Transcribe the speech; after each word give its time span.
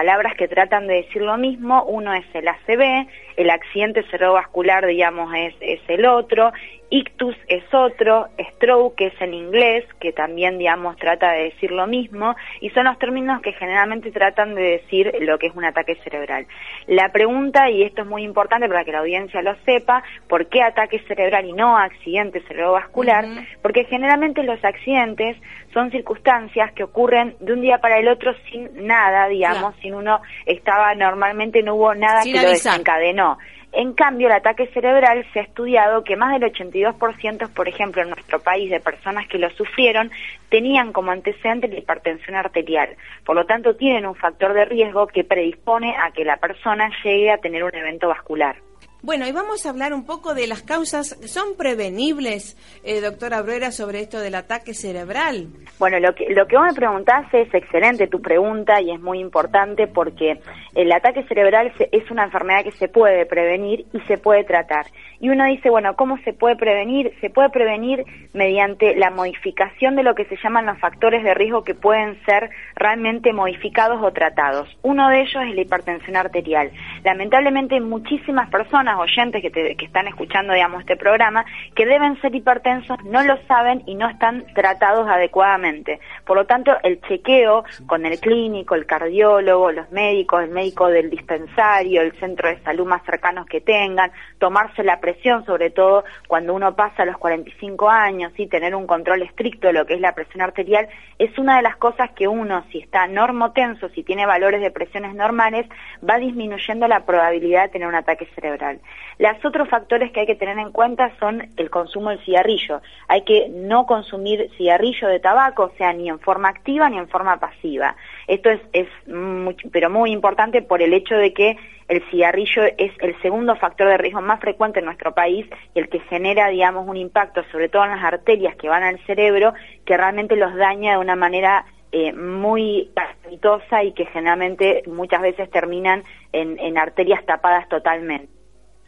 palabras 0.00 0.34
que 0.34 0.48
tratan 0.48 0.86
de 0.86 0.94
decir 0.94 1.20
lo 1.20 1.36
mismo, 1.36 1.84
uno 1.84 2.14
es 2.14 2.24
el 2.32 2.48
ACV, 2.48 3.06
el 3.36 3.50
accidente 3.50 4.02
cerebrovascular, 4.04 4.86
digamos, 4.86 5.30
es, 5.34 5.54
es 5.60 5.80
el 5.88 6.06
otro, 6.06 6.54
ictus 6.88 7.36
es 7.48 7.62
otro, 7.72 8.28
stroke 8.52 9.00
es 9.02 9.12
en 9.20 9.34
inglés, 9.34 9.84
que 10.00 10.12
también, 10.12 10.56
digamos, 10.58 10.96
trata 10.96 11.32
de 11.32 11.44
decir 11.44 11.70
lo 11.70 11.86
mismo, 11.86 12.34
y 12.60 12.70
son 12.70 12.84
los 12.84 12.98
términos 12.98 13.42
que 13.42 13.52
generalmente 13.52 14.10
tratan 14.10 14.54
de 14.54 14.62
decir 14.62 15.12
lo 15.20 15.38
que 15.38 15.48
es 15.48 15.54
un 15.54 15.64
ataque 15.64 15.96
cerebral. 15.96 16.46
La 16.86 17.12
pregunta, 17.12 17.70
y 17.70 17.82
esto 17.82 18.02
es 18.02 18.08
muy 18.08 18.24
importante 18.24 18.68
para 18.68 18.84
que 18.84 18.92
la 18.92 19.00
audiencia 19.00 19.42
lo 19.42 19.54
sepa, 19.66 20.02
¿por 20.28 20.46
qué 20.46 20.62
ataque 20.62 20.98
cerebral 21.06 21.44
y 21.44 21.52
no 21.52 21.76
accidente 21.76 22.40
cerebrovascular? 22.48 23.26
Porque 23.62 23.84
generalmente 23.84 24.42
los 24.42 24.64
accidentes 24.64 25.36
son 25.72 25.90
circunstancias 25.90 26.72
que 26.72 26.82
ocurren 26.82 27.36
de 27.38 27.52
un 27.52 27.60
día 27.60 27.78
para 27.78 27.98
el 27.98 28.08
otro 28.08 28.34
sin 28.50 28.86
nada, 28.86 29.28
digamos, 29.28 29.74
sin 29.80 29.89
uno 29.94 30.20
estaba 30.46 30.94
normalmente 30.94 31.62
no 31.62 31.74
hubo 31.74 31.94
nada 31.94 32.22
que 32.22 32.32
lo 32.32 32.48
desencadenó. 32.48 33.38
En 33.72 33.92
cambio, 33.92 34.26
el 34.26 34.32
ataque 34.32 34.66
cerebral 34.68 35.24
se 35.32 35.38
ha 35.38 35.42
estudiado 35.42 36.02
que 36.02 36.16
más 36.16 36.32
del 36.38 36.52
82%, 36.52 37.48
por 37.54 37.68
ejemplo, 37.68 38.02
en 38.02 38.10
nuestro 38.10 38.40
país, 38.40 38.68
de 38.68 38.80
personas 38.80 39.28
que 39.28 39.38
lo 39.38 39.48
sufrieron, 39.50 40.10
tenían 40.48 40.92
como 40.92 41.12
antecedente 41.12 41.68
la 41.68 41.78
hipertensión 41.78 42.34
arterial. 42.34 42.96
Por 43.24 43.36
lo 43.36 43.46
tanto, 43.46 43.76
tienen 43.76 44.06
un 44.06 44.16
factor 44.16 44.54
de 44.54 44.64
riesgo 44.64 45.06
que 45.06 45.22
predispone 45.22 45.96
a 45.96 46.10
que 46.10 46.24
la 46.24 46.38
persona 46.38 46.90
llegue 47.04 47.30
a 47.30 47.38
tener 47.38 47.62
un 47.62 47.74
evento 47.74 48.08
vascular. 48.08 48.56
Bueno, 49.02 49.26
y 49.26 49.32
vamos 49.32 49.64
a 49.64 49.70
hablar 49.70 49.94
un 49.94 50.04
poco 50.04 50.34
de 50.34 50.46
las 50.46 50.60
causas. 50.60 51.18
¿Son 51.24 51.56
prevenibles, 51.56 52.58
eh, 52.84 53.00
doctora 53.00 53.40
Bruera, 53.40 53.72
sobre 53.72 54.00
esto 54.00 54.20
del 54.20 54.34
ataque 54.34 54.74
cerebral? 54.74 55.46
Bueno, 55.78 55.98
lo 56.00 56.14
que, 56.14 56.28
lo 56.34 56.46
que 56.46 56.58
vos 56.58 56.66
me 56.66 56.74
preguntás 56.74 57.32
es 57.32 57.52
excelente 57.54 58.08
tu 58.08 58.20
pregunta 58.20 58.78
y 58.82 58.90
es 58.90 59.00
muy 59.00 59.20
importante 59.20 59.86
porque 59.86 60.38
el 60.74 60.92
ataque 60.92 61.22
cerebral 61.24 61.72
es 61.90 62.10
una 62.10 62.24
enfermedad 62.24 62.62
que 62.62 62.72
se 62.72 62.88
puede 62.88 63.24
prevenir 63.24 63.86
y 63.94 64.00
se 64.00 64.18
puede 64.18 64.44
tratar. 64.44 64.84
Y 65.18 65.30
uno 65.30 65.46
dice, 65.46 65.70
bueno, 65.70 65.96
¿cómo 65.96 66.18
se 66.18 66.34
puede 66.34 66.56
prevenir? 66.56 67.14
Se 67.22 67.30
puede 67.30 67.48
prevenir 67.48 68.04
mediante 68.34 68.94
la 68.96 69.10
modificación 69.10 69.96
de 69.96 70.02
lo 70.02 70.14
que 70.14 70.26
se 70.26 70.36
llaman 70.42 70.66
los 70.66 70.78
factores 70.78 71.24
de 71.24 71.32
riesgo 71.32 71.64
que 71.64 71.74
pueden 71.74 72.22
ser 72.24 72.50
realmente 72.74 73.32
modificados 73.32 74.02
o 74.02 74.12
tratados. 74.12 74.68
Uno 74.82 75.08
de 75.08 75.22
ellos 75.22 75.42
es 75.46 75.54
la 75.54 75.60
hipertensión 75.62 76.16
arterial. 76.16 76.70
Lamentablemente 77.02 77.80
muchísimas 77.80 78.50
personas 78.50 78.89
oyentes 78.98 79.42
que, 79.42 79.50
que 79.50 79.84
están 79.84 80.08
escuchando, 80.08 80.52
digamos, 80.52 80.80
este 80.80 80.96
programa, 80.96 81.44
que 81.74 81.86
deben 81.86 82.20
ser 82.20 82.34
hipertensos, 82.34 83.02
no 83.04 83.22
lo 83.22 83.36
saben 83.46 83.82
y 83.86 83.94
no 83.94 84.08
están 84.08 84.44
tratados 84.54 85.08
adecuadamente. 85.08 86.00
Por 86.24 86.36
lo 86.36 86.46
tanto, 86.46 86.72
el 86.82 87.00
chequeo 87.02 87.64
con 87.86 88.06
el 88.06 88.18
clínico, 88.20 88.74
el 88.74 88.86
cardiólogo, 88.86 89.72
los 89.72 89.90
médicos, 89.90 90.42
el 90.44 90.50
médico 90.50 90.88
del 90.88 91.10
dispensario, 91.10 92.02
el 92.02 92.12
centro 92.18 92.48
de 92.48 92.60
salud 92.62 92.86
más 92.86 93.02
cercanos 93.04 93.46
que 93.46 93.60
tengan, 93.60 94.10
tomarse 94.38 94.82
la 94.82 95.00
presión, 95.00 95.44
sobre 95.44 95.70
todo 95.70 96.04
cuando 96.28 96.54
uno 96.54 96.74
pasa 96.74 97.04
los 97.04 97.18
45 97.18 97.88
años, 97.88 98.32
y 98.36 98.46
tener 98.46 98.74
un 98.74 98.86
control 98.86 99.22
estricto 99.22 99.68
de 99.68 99.72
lo 99.72 99.86
que 99.86 99.94
es 99.94 100.00
la 100.00 100.14
presión 100.14 100.42
arterial, 100.42 100.88
es 101.18 101.36
una 101.38 101.56
de 101.56 101.62
las 101.62 101.76
cosas 101.76 102.10
que 102.12 102.28
uno, 102.28 102.64
si 102.70 102.78
está 102.78 103.06
normotenso, 103.06 103.88
si 103.90 104.02
tiene 104.02 104.26
valores 104.26 104.60
de 104.60 104.70
presiones 104.70 105.14
normales, 105.14 105.66
va 106.08 106.18
disminuyendo 106.18 106.88
la 106.88 107.04
probabilidad 107.04 107.64
de 107.64 107.68
tener 107.70 107.88
un 107.88 107.94
ataque 107.94 108.26
cerebral. 108.34 108.79
Los 109.20 109.44
otros 109.44 109.68
factores 109.68 110.12
que 110.12 110.20
hay 110.20 110.26
que 110.26 110.34
tener 110.34 110.58
en 110.58 110.72
cuenta 110.72 111.12
son 111.18 111.48
el 111.58 111.68
consumo 111.68 112.08
del 112.08 112.24
cigarrillo. 112.24 112.80
Hay 113.06 113.22
que 113.22 113.50
no 113.50 113.84
consumir 113.84 114.50
cigarrillo 114.56 115.08
de 115.08 115.20
tabaco, 115.20 115.64
o 115.64 115.76
sea, 115.76 115.92
ni 115.92 116.08
en 116.08 116.18
forma 116.20 116.48
activa 116.48 116.88
ni 116.88 116.96
en 116.96 117.06
forma 117.06 117.38
pasiva. 117.38 117.96
Esto 118.26 118.48
es, 118.48 118.60
es 118.72 118.88
muy, 119.06 119.56
pero 119.70 119.90
muy 119.90 120.12
importante 120.12 120.62
por 120.62 120.80
el 120.80 120.94
hecho 120.94 121.16
de 121.16 121.34
que 121.34 121.58
el 121.88 122.02
cigarrillo 122.10 122.62
es 122.78 122.92
el 123.00 123.20
segundo 123.20 123.56
factor 123.56 123.88
de 123.88 123.98
riesgo 123.98 124.22
más 124.22 124.40
frecuente 124.40 124.78
en 124.78 124.86
nuestro 124.86 125.12
país 125.12 125.44
y 125.74 125.80
el 125.80 125.90
que 125.90 126.00
genera, 126.00 126.48
digamos, 126.48 126.88
un 126.88 126.96
impacto 126.96 127.42
sobre 127.52 127.68
todo 127.68 127.84
en 127.84 127.90
las 127.90 128.04
arterias 128.04 128.56
que 128.56 128.70
van 128.70 128.84
al 128.84 129.04
cerebro 129.06 129.52
que 129.84 129.98
realmente 129.98 130.34
los 130.36 130.54
daña 130.54 130.92
de 130.92 130.98
una 130.98 131.16
manera 131.16 131.66
eh, 131.92 132.12
muy 132.12 132.90
calamitosa 132.94 133.82
y 133.82 133.92
que 133.92 134.06
generalmente 134.06 134.82
muchas 134.86 135.20
veces 135.20 135.50
terminan 135.50 136.04
en 136.32 136.78
arterias 136.78 137.26
tapadas 137.26 137.68
totalmente 137.68 138.39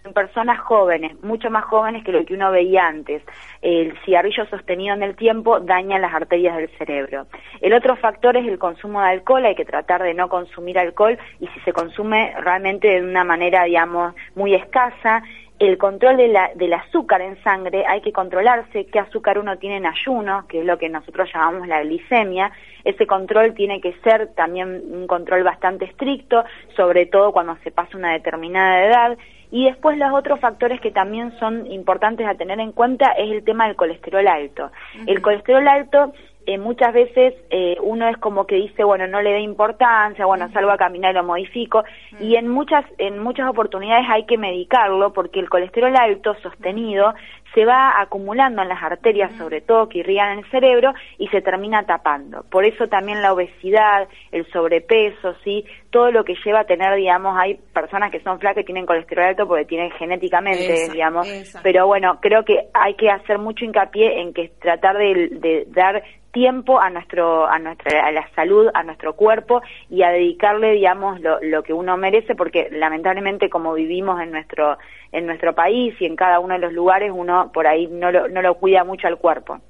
en 0.04 0.12
personas 0.12 0.58
jóvenes, 0.60 1.12
mucho 1.22 1.50
más 1.50 1.64
jóvenes 1.64 2.04
que 2.04 2.12
lo 2.12 2.24
que 2.24 2.34
uno 2.34 2.50
veía 2.50 2.86
antes. 2.86 3.22
El 3.60 3.96
cigarrillo 4.04 4.46
sostenido 4.46 4.94
en 4.94 5.02
el 5.02 5.14
tiempo 5.14 5.60
daña 5.60 5.98
las 5.98 6.12
arterias 6.12 6.56
del 6.56 6.68
cerebro. 6.76 7.26
El 7.60 7.72
otro 7.72 7.96
factor 7.96 8.36
es 8.36 8.46
el 8.46 8.58
consumo 8.58 9.00
de 9.00 9.08
alcohol, 9.08 9.44
hay 9.44 9.54
que 9.54 9.64
tratar 9.64 10.02
de 10.02 10.14
no 10.14 10.28
consumir 10.28 10.78
alcohol 10.78 11.18
y 11.40 11.46
si 11.48 11.60
se 11.60 11.72
consume 11.72 12.34
realmente 12.40 12.88
de 12.88 13.02
una 13.02 13.24
manera, 13.24 13.64
digamos, 13.64 14.14
muy 14.34 14.54
escasa. 14.54 15.22
El 15.58 15.78
control 15.78 16.16
de 16.16 16.26
la, 16.26 16.50
del 16.56 16.72
azúcar 16.72 17.20
en 17.20 17.40
sangre, 17.44 17.84
hay 17.86 18.00
que 18.00 18.10
controlarse 18.10 18.86
qué 18.86 18.98
azúcar 18.98 19.38
uno 19.38 19.58
tiene 19.58 19.76
en 19.76 19.86
ayuno, 19.86 20.44
que 20.48 20.58
es 20.60 20.66
lo 20.66 20.76
que 20.76 20.88
nosotros 20.88 21.30
llamamos 21.32 21.68
la 21.68 21.82
glicemia. 21.82 22.50
Ese 22.82 23.06
control 23.06 23.54
tiene 23.54 23.80
que 23.80 23.92
ser 24.02 24.34
también 24.34 24.82
un 24.90 25.06
control 25.06 25.44
bastante 25.44 25.84
estricto, 25.84 26.44
sobre 26.74 27.06
todo 27.06 27.30
cuando 27.30 27.56
se 27.62 27.70
pasa 27.70 27.96
una 27.96 28.10
determinada 28.10 28.84
edad 28.84 29.18
y 29.52 29.66
después 29.66 29.98
los 29.98 30.12
otros 30.12 30.40
factores 30.40 30.80
que 30.80 30.90
también 30.90 31.38
son 31.38 31.70
importantes 31.70 32.26
a 32.26 32.34
tener 32.34 32.58
en 32.58 32.72
cuenta 32.72 33.12
es 33.12 33.30
el 33.30 33.44
tema 33.44 33.66
del 33.66 33.76
colesterol 33.76 34.26
alto. 34.26 34.72
El 35.06 35.20
colesterol 35.20 35.68
alto 35.68 36.14
eh, 36.46 36.58
muchas 36.58 36.92
veces 36.92 37.34
eh, 37.50 37.76
uno 37.82 38.08
es 38.08 38.16
como 38.16 38.46
que 38.46 38.56
dice, 38.56 38.82
bueno, 38.82 39.06
no 39.06 39.20
le 39.20 39.30
dé 39.30 39.40
importancia, 39.40 40.24
bueno, 40.24 40.50
salgo 40.52 40.70
a 40.70 40.78
caminar 40.78 41.12
y 41.12 41.14
lo 41.14 41.22
modifico, 41.22 41.84
y 42.18 42.34
en 42.34 42.48
muchas, 42.48 42.84
en 42.98 43.18
muchas 43.18 43.48
oportunidades 43.48 44.06
hay 44.08 44.24
que 44.24 44.38
medicarlo 44.38 45.12
porque 45.12 45.38
el 45.38 45.48
colesterol 45.48 45.94
alto 45.96 46.34
sostenido 46.42 47.14
se 47.54 47.64
va 47.64 48.00
acumulando 48.00 48.62
en 48.62 48.68
las 48.68 48.82
arterias, 48.82 49.32
sobre 49.36 49.60
todo 49.60 49.88
que 49.88 49.98
irrigan 49.98 50.38
el 50.38 50.50
cerebro, 50.50 50.92
y 51.18 51.28
se 51.28 51.42
termina 51.42 51.84
tapando. 51.84 52.44
Por 52.50 52.64
eso 52.64 52.88
también 52.88 53.22
la 53.22 53.32
obesidad, 53.32 54.08
el 54.30 54.46
sobrepeso, 54.52 55.34
sí, 55.44 55.64
todo 55.90 56.10
lo 56.10 56.24
que 56.24 56.34
lleva 56.44 56.60
a 56.60 56.64
tener, 56.64 56.94
digamos, 56.96 57.36
hay 57.38 57.58
personas 57.72 58.10
que 58.10 58.20
son 58.20 58.38
flacas 58.40 58.62
y 58.62 58.66
tienen 58.66 58.86
colesterol 58.86 59.26
alto 59.26 59.46
porque 59.46 59.64
tienen 59.64 59.90
genéticamente, 59.92 60.88
digamos, 60.90 61.28
pero 61.62 61.86
bueno, 61.86 62.18
creo 62.20 62.44
que 62.44 62.68
hay 62.72 62.94
que 62.94 63.10
hacer 63.10 63.38
mucho 63.38 63.64
hincapié 63.64 64.20
en 64.20 64.32
que 64.32 64.50
tratar 64.60 64.96
de, 64.96 65.28
de 65.30 65.66
dar 65.68 66.02
tiempo 66.32 66.80
a 66.80 66.88
nuestro 66.90 67.46
a 67.46 67.58
nuestra 67.58 68.06
a 68.06 68.10
la 68.10 68.26
salud 68.34 68.68
a 68.72 68.82
nuestro 68.82 69.14
cuerpo 69.14 69.60
y 69.90 70.02
a 70.02 70.08
dedicarle 70.08 70.72
digamos 70.72 71.20
lo, 71.20 71.38
lo 71.42 71.62
que 71.62 71.74
uno 71.74 71.96
merece 71.98 72.34
porque 72.34 72.68
lamentablemente 72.72 73.50
como 73.50 73.74
vivimos 73.74 74.20
en 74.20 74.30
nuestro 74.32 74.78
en 75.12 75.26
nuestro 75.26 75.54
país 75.54 75.94
y 76.00 76.06
en 76.06 76.16
cada 76.16 76.40
uno 76.40 76.54
de 76.54 76.60
los 76.60 76.72
lugares 76.72 77.12
uno 77.14 77.50
por 77.52 77.66
ahí 77.66 77.86
no 77.86 78.10
lo, 78.10 78.28
no 78.28 78.42
lo 78.42 78.54
cuida 78.54 78.84
mucho 78.84 79.06
al 79.06 79.18
cuerpo 79.18 79.60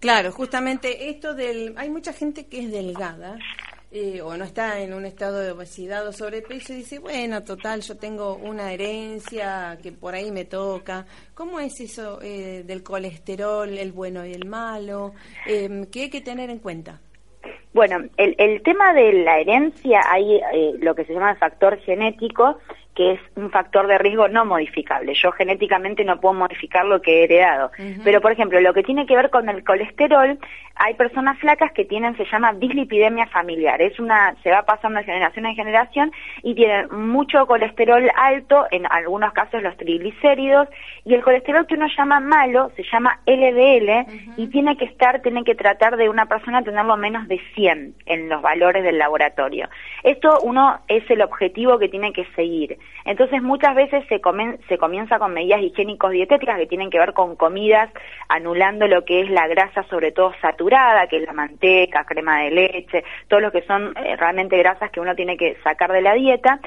claro 0.00 0.32
justamente 0.32 1.08
esto 1.08 1.34
del 1.34 1.74
hay 1.76 1.88
mucha 1.88 2.12
gente 2.12 2.46
que 2.46 2.60
es 2.60 2.70
delgada 2.70 3.38
eh, 3.94 4.22
o 4.22 4.34
no 4.38 4.44
está 4.44 4.80
en 4.80 4.94
un 4.94 5.04
estado 5.04 5.40
de 5.40 5.50
obesidad 5.50 6.06
o 6.06 6.12
sobrepeso 6.12 6.72
y 6.72 6.76
dice, 6.76 6.98
bueno, 6.98 7.44
total, 7.44 7.82
yo 7.82 7.98
tengo 7.98 8.36
una 8.36 8.72
herencia 8.72 9.76
que 9.82 9.92
por 9.92 10.14
ahí 10.14 10.32
me 10.32 10.46
toca. 10.46 11.04
¿Cómo 11.34 11.60
es 11.60 11.78
eso 11.78 12.18
eh, 12.22 12.62
del 12.64 12.82
colesterol, 12.82 13.68
el 13.68 13.92
bueno 13.92 14.24
y 14.24 14.32
el 14.32 14.46
malo? 14.46 15.12
Eh, 15.46 15.86
¿Qué 15.92 16.04
hay 16.04 16.10
que 16.10 16.22
tener 16.22 16.48
en 16.48 16.60
cuenta? 16.60 17.02
Bueno, 17.74 17.98
el, 18.16 18.34
el 18.38 18.62
tema 18.62 18.94
de 18.94 19.12
la 19.24 19.38
herencia, 19.38 20.00
hay 20.08 20.36
eh, 20.36 20.74
lo 20.80 20.94
que 20.94 21.04
se 21.04 21.12
llama 21.12 21.34
factor 21.36 21.78
genético, 21.80 22.58
que 22.94 23.12
es 23.12 23.20
un 23.36 23.50
factor 23.50 23.86
de 23.86 23.96
riesgo 23.98 24.28
no 24.28 24.44
modificable. 24.44 25.14
Yo 25.14 25.32
genéticamente 25.32 26.04
no 26.04 26.20
puedo 26.20 26.34
modificar 26.34 26.84
lo 26.84 27.00
que 27.00 27.20
he 27.20 27.24
heredado. 27.24 27.70
Pero, 28.04 28.20
por 28.20 28.32
ejemplo, 28.32 28.60
lo 28.60 28.74
que 28.74 28.82
tiene 28.82 29.06
que 29.06 29.16
ver 29.16 29.30
con 29.30 29.48
el 29.48 29.64
colesterol, 29.64 30.38
hay 30.74 30.94
personas 30.94 31.38
flacas 31.38 31.72
que 31.72 31.84
tienen, 31.84 32.16
se 32.16 32.26
llama 32.26 32.52
dislipidemia 32.52 33.26
familiar. 33.26 33.80
Es 33.80 33.98
una, 33.98 34.34
se 34.42 34.50
va 34.50 34.62
pasando 34.62 34.98
de 34.98 35.04
generación 35.04 35.46
en 35.46 35.54
generación 35.54 36.12
y 36.42 36.54
tienen 36.54 36.88
mucho 36.90 37.46
colesterol 37.46 38.10
alto, 38.14 38.66
en 38.70 38.86
algunos 38.86 39.32
casos 39.32 39.62
los 39.62 39.76
triglicéridos, 39.76 40.68
y 41.04 41.14
el 41.14 41.22
colesterol 41.22 41.66
que 41.66 41.74
uno 41.74 41.86
llama 41.96 42.20
malo 42.20 42.70
se 42.76 42.82
llama 42.90 43.20
LDL 43.26 44.36
y 44.36 44.48
tiene 44.48 44.76
que 44.76 44.84
estar, 44.84 45.22
tiene 45.22 45.44
que 45.44 45.54
tratar 45.54 45.96
de 45.96 46.08
una 46.08 46.26
persona 46.26 46.62
tenerlo 46.62 46.96
menos 46.96 47.26
de 47.28 47.40
100 47.54 47.94
en 48.06 48.28
los 48.28 48.42
valores 48.42 48.82
del 48.82 48.98
laboratorio. 48.98 49.68
Esto 50.02 50.40
uno 50.42 50.80
es 50.88 51.08
el 51.10 51.22
objetivo 51.22 51.78
que 51.78 51.88
tiene 51.88 52.12
que 52.12 52.26
seguir. 52.34 52.78
Entonces 53.04 53.42
muchas 53.42 53.74
veces 53.74 54.04
se, 54.08 54.20
se 54.68 54.78
comienza 54.78 55.18
con 55.18 55.34
medidas 55.34 55.60
higiénicos 55.60 56.12
dietéticas 56.12 56.56
que 56.58 56.66
tienen 56.66 56.90
que 56.90 56.98
ver 56.98 57.12
con 57.12 57.36
comidas 57.36 57.90
anulando 58.28 58.86
lo 58.86 59.04
que 59.04 59.22
es 59.22 59.30
la 59.30 59.48
grasa 59.48 59.82
sobre 59.84 60.12
todo 60.12 60.32
saturada, 60.40 61.06
que 61.08 61.16
es 61.16 61.24
la 61.24 61.32
manteca, 61.32 62.04
crema 62.04 62.42
de 62.42 62.50
leche, 62.50 63.04
todo 63.28 63.40
lo 63.40 63.50
que 63.50 63.62
son 63.62 63.94
eh, 63.96 64.16
realmente 64.16 64.56
grasas 64.56 64.90
que 64.90 65.00
uno 65.00 65.14
tiene 65.14 65.36
que 65.36 65.56
sacar 65.64 65.92
de 65.92 66.02
la 66.02 66.14
dieta 66.14 66.60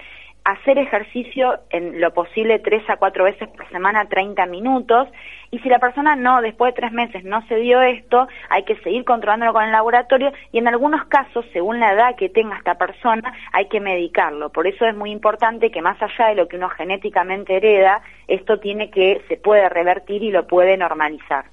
hacer 0.46 0.78
ejercicio 0.78 1.60
en 1.72 2.00
lo 2.00 2.14
posible 2.14 2.60
tres 2.60 2.88
a 2.88 2.98
cuatro 2.98 3.24
veces 3.24 3.50
por 3.50 3.68
semana, 3.72 4.08
30 4.08 4.46
minutos, 4.46 5.10
y 5.50 5.58
si 5.60 5.70
la 5.70 5.80
persona 5.80 6.16
no, 6.16 6.40
después 6.42 6.74
de 6.74 6.82
tres 6.82 6.92
meses 6.92 7.24
no 7.24 7.46
se 7.48 7.56
dio 7.56 7.82
esto, 7.82 8.28
hay 8.50 8.64
que 8.64 8.78
seguir 8.78 9.04
controlándolo 9.06 9.54
con 9.54 9.64
el 9.64 9.72
laboratorio 9.72 10.32
y 10.52 10.60
en 10.60 10.68
algunos 10.68 11.06
casos, 11.08 11.46
según 11.52 11.80
la 11.80 11.94
edad 11.94 12.16
que 12.16 12.30
tenga 12.30 12.58
esta 12.58 12.76
persona, 12.76 13.34
hay 13.54 13.68
que 13.68 13.80
medicarlo. 13.80 14.52
Por 14.52 14.68
eso 14.68 14.86
es 14.86 14.96
muy 14.96 15.12
importante 15.12 15.72
que 15.72 15.82
más 15.82 15.98
allá 16.00 16.30
de 16.30 16.36
lo 16.36 16.48
que 16.48 16.58
uno 16.58 16.70
genéticamente 16.70 17.58
hereda, 17.58 18.02
esto 18.28 18.60
tiene 18.60 18.92
que, 18.92 19.24
se 19.28 19.38
puede 19.38 19.68
revertir 19.68 20.22
y 20.22 20.30
lo 20.30 20.46
puede 20.46 20.78
normalizar. 20.78 21.46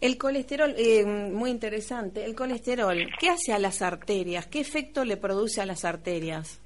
El 0.00 0.18
colesterol, 0.18 0.74
eh, 0.76 1.04
muy 1.04 1.50
interesante, 1.50 2.24
el 2.24 2.34
colesterol, 2.34 2.96
¿qué 3.20 3.30
hace 3.30 3.52
a 3.52 3.58
las 3.60 3.80
arterias? 3.80 4.46
¿Qué 4.46 4.60
efecto 4.60 5.04
le 5.04 5.16
produce 5.16 5.60
a 5.60 5.66
las 5.66 5.84
arterias? 5.84 6.60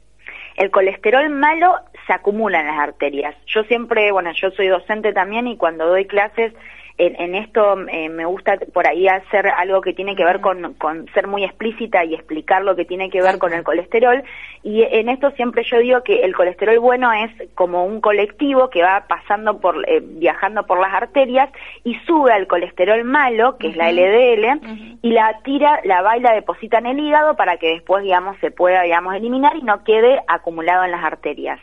El 0.57 0.71
colesterol 0.71 1.29
malo 1.31 1.75
se 2.07 2.13
acumula 2.13 2.61
en 2.61 2.67
las 2.67 2.79
arterias. 2.79 3.35
Yo 3.47 3.63
siempre, 3.65 4.13
bueno, 4.13 4.33
yo 4.33 4.51
soy 4.51 4.69
docente 4.69 5.13
también 5.13 5.47
y 5.47 5.57
cuando 5.57 5.87
doy 5.87 6.07
clases 6.07 6.53
en, 6.99 7.35
esto 7.35 7.77
eh, 7.89 8.09
me 8.09 8.25
gusta 8.25 8.59
por 8.73 8.87
ahí 8.87 9.09
hacer 9.09 9.49
algo 9.49 9.81
que 9.81 9.93
tiene 9.93 10.15
que 10.15 10.25
ver 10.25 10.41
con, 10.41 10.77
ser 11.15 11.27
muy 11.27 11.45
explícita 11.45 12.05
y 12.05 12.15
explicar 12.15 12.63
lo 12.63 12.77
que 12.77 12.85
tiene 12.85 13.11
que 13.11 13.23
ver 13.23 13.39
con 13.39 13.53
el 13.53 13.65
colesterol. 13.65 14.23
Y 14.63 14.83
en 14.83 15.09
esto 15.09 15.31
siempre 15.33 15.65
yo 15.65 15.79
digo 15.79 16.03
que 16.03 16.23
el 16.23 16.35
colesterol 16.35 16.79
bueno 16.79 17.13
es 17.13 17.31
como 17.55 17.85
un 17.85 18.01
colectivo 18.01 18.71
que 18.71 18.83
va 18.83 19.07
pasando 19.09 19.59
por, 19.59 19.89
eh, 19.89 20.01
viajando 20.03 20.65
por 20.67 20.81
las 20.81 20.93
arterias 20.93 21.51
y 21.85 21.95
sube 22.07 22.33
al 22.33 22.47
colesterol 22.47 23.03
malo, 23.05 23.57
que 23.59 23.69
es 23.69 23.77
la 23.77 23.91
LDL, 23.91 24.99
y 25.03 25.11
la 25.11 25.41
tira, 25.43 25.81
la 25.85 26.03
baila, 26.03 26.33
deposita 26.33 26.79
en 26.79 26.87
el 26.87 27.01
hígado 27.01 27.37
para 27.37 27.57
que 27.57 27.69
después, 27.69 28.05
digamos, 28.05 28.37
se 28.41 28.51
pueda, 28.51 28.83
digamos, 28.83 29.15
eliminar 29.15 29.57
y 29.57 29.63
no 29.63 29.83
quede 29.85 30.23
acumulado 30.29 30.85
en 30.85 30.93
las 30.93 31.05
arterias. 31.05 31.59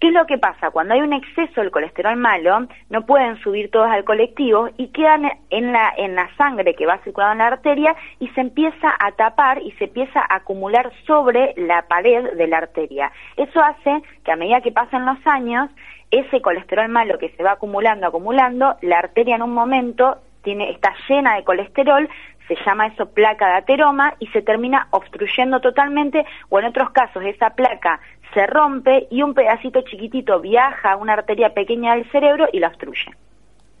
¿Qué 0.00 0.08
es 0.08 0.14
lo 0.14 0.26
que 0.26 0.38
pasa? 0.38 0.70
Cuando 0.70 0.94
hay 0.94 1.00
un 1.00 1.12
exceso 1.12 1.60
del 1.60 1.72
colesterol 1.72 2.14
malo, 2.16 2.68
no 2.88 3.04
pueden 3.04 3.36
subir 3.40 3.68
todos 3.72 3.90
al 3.90 4.04
colectivo 4.04 4.68
y 4.76 4.88
quedan 4.88 5.28
en 5.50 5.72
la, 5.72 5.92
en 5.96 6.14
la 6.14 6.28
sangre 6.36 6.74
que 6.74 6.86
va 6.86 6.98
circulando 6.98 7.32
en 7.32 7.38
la 7.38 7.56
arteria 7.56 7.96
y 8.20 8.28
se 8.28 8.40
empieza 8.40 8.94
a 8.96 9.10
tapar 9.12 9.60
y 9.60 9.72
se 9.72 9.84
empieza 9.84 10.20
a 10.20 10.36
acumular 10.36 10.92
sobre 11.04 11.52
la 11.56 11.82
pared 11.88 12.32
de 12.36 12.46
la 12.46 12.58
arteria. 12.58 13.10
Eso 13.36 13.60
hace 13.60 14.00
que 14.24 14.30
a 14.30 14.36
medida 14.36 14.60
que 14.60 14.70
pasan 14.70 15.04
los 15.04 15.18
años, 15.26 15.68
ese 16.12 16.40
colesterol 16.42 16.88
malo 16.88 17.18
que 17.18 17.30
se 17.30 17.42
va 17.42 17.52
acumulando, 17.52 18.06
acumulando, 18.06 18.76
la 18.82 19.00
arteria 19.00 19.34
en 19.34 19.42
un 19.42 19.52
momento 19.52 20.18
tiene, 20.42 20.70
está 20.70 20.94
llena 21.08 21.34
de 21.34 21.42
colesterol, 21.42 22.08
se 22.48 22.56
llama 22.64 22.86
eso 22.86 23.10
placa 23.10 23.46
de 23.46 23.54
ateroma 23.54 24.14
y 24.18 24.26
se 24.28 24.42
termina 24.42 24.88
obstruyendo 24.90 25.60
totalmente 25.60 26.24
o 26.48 26.58
en 26.58 26.64
otros 26.66 26.90
casos 26.90 27.22
esa 27.24 27.50
placa 27.50 28.00
se 28.38 28.46
rompe 28.46 29.08
y 29.10 29.22
un 29.22 29.34
pedacito 29.34 29.80
chiquitito 29.82 30.38
viaja 30.38 30.92
a 30.92 30.96
una 30.96 31.14
arteria 31.14 31.52
pequeña 31.54 31.96
del 31.96 32.08
cerebro 32.12 32.46
y 32.52 32.60
la 32.60 32.68
obstruye. 32.68 33.10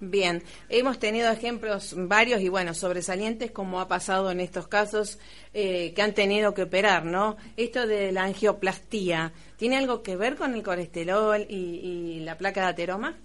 Bien, 0.00 0.42
hemos 0.68 0.98
tenido 0.98 1.30
ejemplos 1.30 1.94
varios 1.96 2.40
y 2.40 2.48
bueno, 2.48 2.74
sobresalientes 2.74 3.52
como 3.52 3.80
ha 3.80 3.86
pasado 3.86 4.32
en 4.32 4.40
estos 4.40 4.66
casos 4.66 5.20
eh, 5.54 5.92
que 5.94 6.02
han 6.02 6.12
tenido 6.12 6.54
que 6.54 6.62
operar, 6.62 7.04
¿no? 7.04 7.36
Esto 7.56 7.86
de 7.86 8.10
la 8.10 8.24
angioplastía, 8.24 9.32
¿tiene 9.56 9.76
algo 9.76 10.02
que 10.02 10.16
ver 10.16 10.34
con 10.34 10.54
el 10.54 10.64
colesterol 10.64 11.46
y, 11.48 11.54
y 11.54 12.20
la 12.20 12.36
placa 12.36 12.62
de 12.62 12.66
ateroma? 12.68 13.16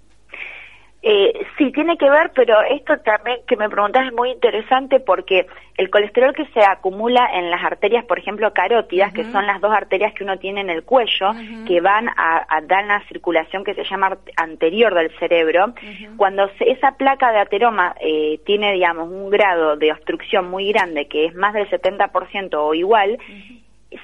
Eh, 1.06 1.46
sí, 1.58 1.70
tiene 1.74 1.98
que 1.98 2.10
ver, 2.10 2.32
pero 2.34 2.62
esto 2.62 2.98
también 3.00 3.40
que 3.46 3.58
me 3.58 3.70
preguntas 3.70 4.08
es 4.08 4.14
muy 4.14 4.32
interesante 4.32 5.02
porque 5.02 5.48
el 5.76 5.90
colesterol 5.90 6.34
que 6.34 6.46
se 6.54 6.62
acumula 6.62 7.30
en 7.34 7.52
las 7.52 7.62
arterias, 7.62 8.06
por 8.06 8.20
ejemplo, 8.20 8.54
carótidas, 8.54 9.12
que 9.12 9.26
son 9.26 9.46
las 9.46 9.60
dos 9.60 9.74
arterias 9.74 10.14
que 10.14 10.24
uno 10.24 10.40
tiene 10.40 10.62
en 10.62 10.70
el 10.70 10.84
cuello, 10.84 11.32
que 11.68 11.82
van 11.82 12.08
a, 12.08 12.46
dar 12.68 12.86
una 12.86 13.06
circulación 13.08 13.66
que 13.66 13.74
se 13.74 13.84
llama 13.84 14.18
anterior 14.38 14.94
del 14.94 15.12
cerebro, 15.20 15.74
cuando 16.16 16.50
esa 16.62 16.96
placa 16.96 17.34
de 17.34 17.40
ateroma 17.40 17.96
eh, 18.00 18.40
tiene, 18.46 18.72
digamos, 18.72 19.10
un 19.10 19.30
grado 19.30 19.76
de 19.76 19.92
obstrucción 19.92 20.50
muy 20.50 20.72
grande, 20.72 21.08
que 21.08 21.26
es 21.26 21.36
más 21.36 21.54
del 21.54 21.70
70% 21.70 22.54
o 22.54 22.74
igual, 22.74 23.18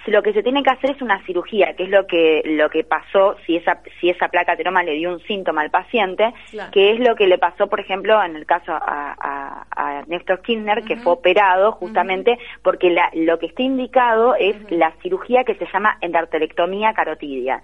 lo 0.08 0.22
que 0.22 0.34
se 0.34 0.44
tiene 0.44 0.64
que 0.64 0.72
hacer 0.72 0.92
es 0.92 1.02
una 1.02 1.24
cirugía, 1.26 1.74
que 1.76 1.84
es 1.84 1.90
lo 1.90 2.06
que 2.08 2.42
lo 2.46 2.70
que 2.70 2.84
pasó 2.84 3.36
si 3.46 3.56
esa 3.56 3.82
si 4.00 4.10
esa 4.10 4.28
placa 4.28 4.54
ateroma 4.54 4.84
le 4.84 4.94
dio 4.94 5.12
un 5.12 5.20
síntoma 5.22 5.62
al 5.62 5.70
paciente, 5.70 6.34
que 6.72 6.92
es 6.92 7.00
lo 7.00 7.16
que 7.16 7.28
le 7.28 7.38
pasó, 7.38 7.68
por 7.68 7.80
ejemplo, 7.80 8.22
en 8.24 8.36
el 8.36 8.46
caso 8.46 8.72
a, 8.74 9.66
a, 9.72 10.04
Néstor 10.08 10.42
Kirchner, 10.42 10.84
que 10.84 10.98
fue 10.98 11.14
operado 11.14 11.72
justamente 11.74 12.38
porque 12.64 12.90
la, 12.90 13.10
lo 13.14 13.38
que 13.40 13.48
está 13.48 13.64
indicado 13.64 14.36
es 14.36 14.56
la 14.72 14.94
cirugía 15.02 15.44
que 15.44 15.56
se 15.56 15.66
llama 15.72 15.98
endarterectomía 16.02 16.94
carotidia. 16.94 17.62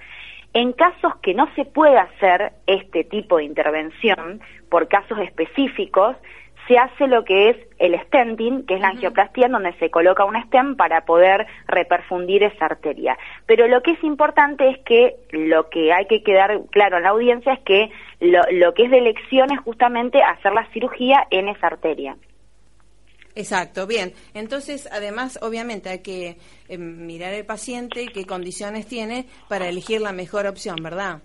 En 0.54 0.72
casos 0.72 1.18
que 1.22 1.34
no 1.34 1.50
se 1.56 1.66
pueda 1.66 2.04
hacer 2.04 2.54
este 2.66 3.04
tipo 3.04 3.38
de 3.38 3.44
intervención, 3.44 4.40
por 4.70 4.88
casos 4.88 5.20
específicos, 5.20 6.16
se 6.68 6.78
hace 6.78 7.08
lo 7.08 7.24
que 7.24 7.50
es 7.50 7.58
el 7.78 8.00
stenting, 8.06 8.66
que 8.66 8.76
es 8.76 8.82
la 8.82 8.90
angioplastía, 8.90 9.48
donde 9.48 9.74
se 9.74 9.90
coloca 9.90 10.26
un 10.26 10.42
stent 10.44 10.78
para 10.78 11.06
poder 11.06 11.46
reperfundir 11.68 12.44
esa 12.44 12.66
arteria. 12.66 13.18
Pero 13.46 13.68
lo 13.68 13.82
que 13.82 13.92
es 13.92 14.04
importante 14.04 14.70
es 14.70 14.80
que 14.80 15.16
lo 15.32 15.70
que 15.70 15.94
hay 15.94 16.08
que 16.08 16.24
quedar 16.24 16.62
claro 16.72 16.98
en 16.98 17.04
la 17.04 17.10
audiencia 17.10 17.54
es 17.54 17.60
que 17.60 17.90
lo, 18.20 18.42
lo 18.52 18.74
que 18.74 18.86
es 18.86 18.92
de 18.92 18.98
elección 18.98 19.52
es 19.52 19.60
justamente 19.60 20.22
hacer 20.24 20.54
la 20.54 20.66
cirugía 20.72 21.28
en 21.30 21.50
esa 21.50 21.68
arteria. 21.68 22.16
Exacto, 23.36 23.86
bien. 23.86 24.14
Entonces, 24.34 24.88
además, 24.92 25.38
obviamente 25.42 25.90
hay 25.90 26.00
que 26.00 26.38
eh, 26.70 26.78
mirar 26.78 27.34
el 27.34 27.46
paciente, 27.46 28.08
qué 28.08 28.26
condiciones 28.26 28.88
tiene 28.88 29.28
para 29.50 29.68
elegir 29.68 30.00
la 30.00 30.14
mejor 30.14 30.48
opción, 30.48 30.78
¿verdad? 30.82 31.22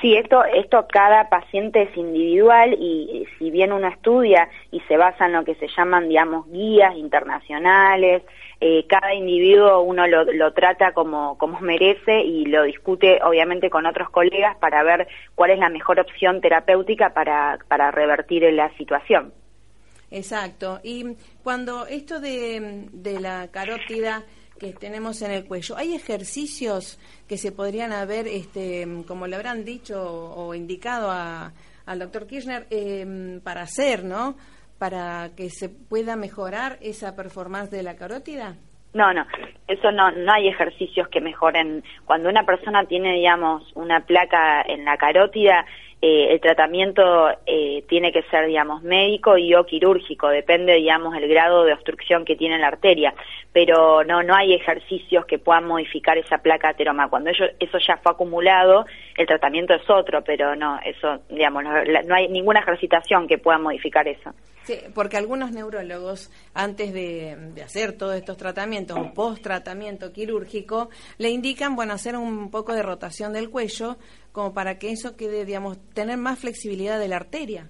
Sí, 0.00 0.14
esto, 0.14 0.44
esto 0.44 0.86
cada 0.88 1.28
paciente 1.28 1.82
es 1.82 1.96
individual 1.96 2.72
y 2.74 3.26
si 3.36 3.50
bien 3.50 3.72
uno 3.72 3.88
estudia 3.88 4.48
y 4.70 4.80
se 4.82 4.96
basa 4.96 5.26
en 5.26 5.32
lo 5.32 5.44
que 5.44 5.56
se 5.56 5.66
llaman, 5.76 6.08
digamos, 6.08 6.48
guías 6.50 6.94
internacionales, 6.94 8.22
eh, 8.60 8.86
cada 8.88 9.12
individuo 9.14 9.80
uno 9.80 10.06
lo, 10.06 10.24
lo 10.24 10.52
trata 10.52 10.92
como, 10.92 11.36
como 11.36 11.60
merece 11.60 12.20
y 12.20 12.44
lo 12.46 12.62
discute 12.62 13.20
obviamente 13.24 13.70
con 13.70 13.86
otros 13.86 14.08
colegas 14.10 14.56
para 14.58 14.84
ver 14.84 15.08
cuál 15.34 15.50
es 15.50 15.58
la 15.58 15.68
mejor 15.68 15.98
opción 15.98 16.40
terapéutica 16.40 17.12
para, 17.12 17.58
para 17.66 17.90
revertir 17.90 18.44
la 18.52 18.70
situación. 18.76 19.32
Exacto. 20.12 20.78
Y 20.84 21.16
cuando 21.42 21.86
esto 21.86 22.20
de, 22.20 22.86
de 22.92 23.20
la 23.20 23.48
carótida 23.50 24.22
que 24.58 24.72
tenemos 24.72 25.22
en 25.22 25.30
el 25.30 25.46
cuello. 25.46 25.76
¿Hay 25.76 25.94
ejercicios 25.94 26.98
que 27.28 27.38
se 27.38 27.52
podrían 27.52 27.92
haber, 27.92 28.26
este, 28.26 28.86
como 29.06 29.26
le 29.26 29.36
habrán 29.36 29.64
dicho 29.64 30.02
o 30.02 30.54
indicado 30.54 31.10
al 31.10 31.98
doctor 31.98 32.26
Kirchner, 32.26 32.66
em, 32.70 33.40
para 33.40 33.62
hacer, 33.62 34.04
¿no? 34.04 34.36
Para 34.78 35.30
que 35.36 35.50
se 35.50 35.68
pueda 35.68 36.16
mejorar 36.16 36.78
esa 36.80 37.16
performance 37.16 37.70
de 37.70 37.82
la 37.82 37.96
carótida? 37.96 38.56
No, 38.94 39.12
no, 39.12 39.26
eso 39.66 39.92
no, 39.92 40.10
no 40.10 40.32
hay 40.32 40.48
ejercicios 40.48 41.08
que 41.08 41.20
mejoren. 41.20 41.84
Cuando 42.04 42.28
una 42.28 42.44
persona 42.44 42.84
tiene, 42.86 43.14
digamos, 43.14 43.70
una 43.74 44.00
placa 44.00 44.62
en 44.62 44.84
la 44.84 44.96
carótida, 44.96 45.64
eh, 46.00 46.32
el 46.32 46.40
tratamiento 46.40 47.28
eh, 47.44 47.82
tiene 47.88 48.12
que 48.12 48.22
ser, 48.30 48.46
digamos, 48.46 48.84
médico 48.84 49.36
y 49.36 49.52
o 49.54 49.66
quirúrgico, 49.66 50.28
depende, 50.28 50.74
digamos, 50.74 51.16
el 51.16 51.28
grado 51.28 51.64
de 51.64 51.72
obstrucción 51.72 52.24
que 52.24 52.36
tiene 52.36 52.56
la 52.56 52.68
arteria, 52.68 53.12
pero 53.52 54.04
no, 54.04 54.22
no 54.22 54.36
hay 54.36 54.54
ejercicios 54.54 55.26
que 55.26 55.40
puedan 55.40 55.64
modificar 55.64 56.16
esa 56.16 56.38
placa 56.38 56.68
ateroma. 56.68 57.08
Cuando 57.08 57.30
eso 57.30 57.78
ya 57.84 57.96
fue 57.96 58.12
acumulado, 58.12 58.86
el 59.16 59.26
tratamiento 59.26 59.74
es 59.74 59.90
otro, 59.90 60.22
pero 60.22 60.54
no, 60.54 60.78
eso, 60.84 61.20
digamos, 61.30 61.64
no, 61.64 62.14
hay 62.14 62.28
ninguna 62.28 62.60
ejercitación 62.60 63.26
que 63.26 63.38
pueda 63.38 63.58
modificar 63.58 64.06
eso. 64.06 64.32
Sí, 64.62 64.76
porque 64.94 65.16
algunos 65.16 65.50
neurólogos, 65.50 66.30
antes 66.54 66.92
de, 66.92 67.36
hacer 67.64 67.96
todos 67.96 68.14
estos 68.14 68.36
tratamientos 68.36 68.98
o 68.98 69.14
post-tratamiento 69.14 70.12
quirúrgico, 70.12 70.90
le 71.16 71.30
indican, 71.30 71.74
bueno, 71.74 71.94
hacer 71.94 72.16
un 72.16 72.50
poco 72.50 72.74
de 72.74 72.82
rotación 72.82 73.32
del 73.32 73.50
cuello 73.50 73.96
como 74.38 74.54
para 74.54 74.78
que 74.78 74.92
eso 74.92 75.16
quede, 75.16 75.44
digamos, 75.44 75.78
tener 75.94 76.16
más 76.16 76.38
flexibilidad 76.38 77.00
de 77.00 77.08
la 77.08 77.16
arteria. 77.16 77.66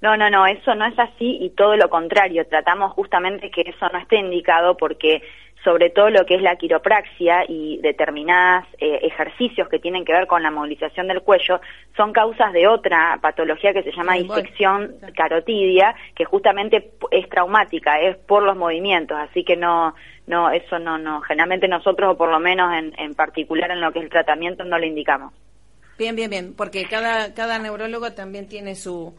No, 0.00 0.16
no, 0.16 0.30
no, 0.30 0.46
eso 0.46 0.72
no 0.76 0.86
es 0.86 0.96
así 0.96 1.38
y 1.40 1.50
todo 1.50 1.74
lo 1.74 1.90
contrario. 1.90 2.46
Tratamos 2.46 2.92
justamente 2.92 3.50
que 3.50 3.62
eso 3.62 3.88
no 3.92 3.98
esté 3.98 4.16
indicado 4.18 4.76
porque 4.76 5.20
sobre 5.64 5.90
todo 5.90 6.08
lo 6.10 6.24
que 6.24 6.36
es 6.36 6.42
la 6.42 6.54
quiropraxia 6.54 7.44
y 7.48 7.78
determinados 7.78 8.68
eh, 8.78 9.00
ejercicios 9.02 9.68
que 9.68 9.80
tienen 9.80 10.04
que 10.04 10.12
ver 10.12 10.28
con 10.28 10.44
la 10.44 10.52
movilización 10.52 11.08
del 11.08 11.22
cuello 11.22 11.60
son 11.96 12.12
causas 12.12 12.52
de 12.52 12.68
otra 12.68 13.18
patología 13.20 13.72
que 13.72 13.82
se 13.82 13.90
llama 13.90 14.14
disección 14.14 14.94
carotidia, 15.16 15.96
que 16.14 16.24
justamente 16.24 16.92
es 17.10 17.28
traumática, 17.28 18.00
es 18.00 18.16
por 18.16 18.44
los 18.44 18.56
movimientos, 18.56 19.18
así 19.18 19.42
que 19.42 19.56
no, 19.56 19.94
no, 20.28 20.50
eso 20.52 20.78
no, 20.78 20.98
no, 20.98 21.20
generalmente 21.22 21.66
nosotros 21.66 22.12
o 22.12 22.16
por 22.16 22.30
lo 22.30 22.38
menos 22.38 22.72
en, 22.74 22.94
en 22.96 23.14
particular 23.16 23.72
en 23.72 23.80
lo 23.80 23.90
que 23.90 23.98
es 23.98 24.04
el 24.04 24.10
tratamiento 24.10 24.64
no 24.64 24.78
lo 24.78 24.86
indicamos. 24.86 25.34
Bien, 26.00 26.16
bien, 26.16 26.30
bien, 26.30 26.54
porque 26.56 26.86
cada, 26.88 27.34
cada 27.34 27.58
neurólogo 27.58 28.12
también 28.12 28.48
tiene 28.48 28.74
su, 28.74 29.14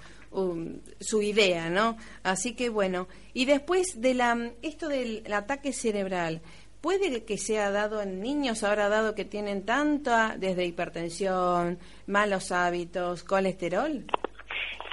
su 1.00 1.22
idea, 1.22 1.70
¿no? 1.70 1.96
Así 2.24 2.56
que 2.56 2.70
bueno, 2.70 3.08
y 3.36 3.46
después 3.46 4.02
de 4.02 4.16
la, 4.16 4.36
esto 4.64 4.88
del 4.88 5.22
ataque 5.32 5.74
cerebral, 5.74 6.42
¿puede 6.82 7.24
que 7.24 7.38
sea 7.38 7.70
dado 7.70 8.02
en 8.02 8.20
niños 8.20 8.64
ahora 8.64 8.90
dado 8.90 9.14
que 9.14 9.26
tienen 9.26 9.64
tanta, 9.64 10.34
desde 10.40 10.66
hipertensión, 10.66 11.78
malos 12.08 12.52
hábitos, 12.52 13.24
colesterol? 13.24 14.04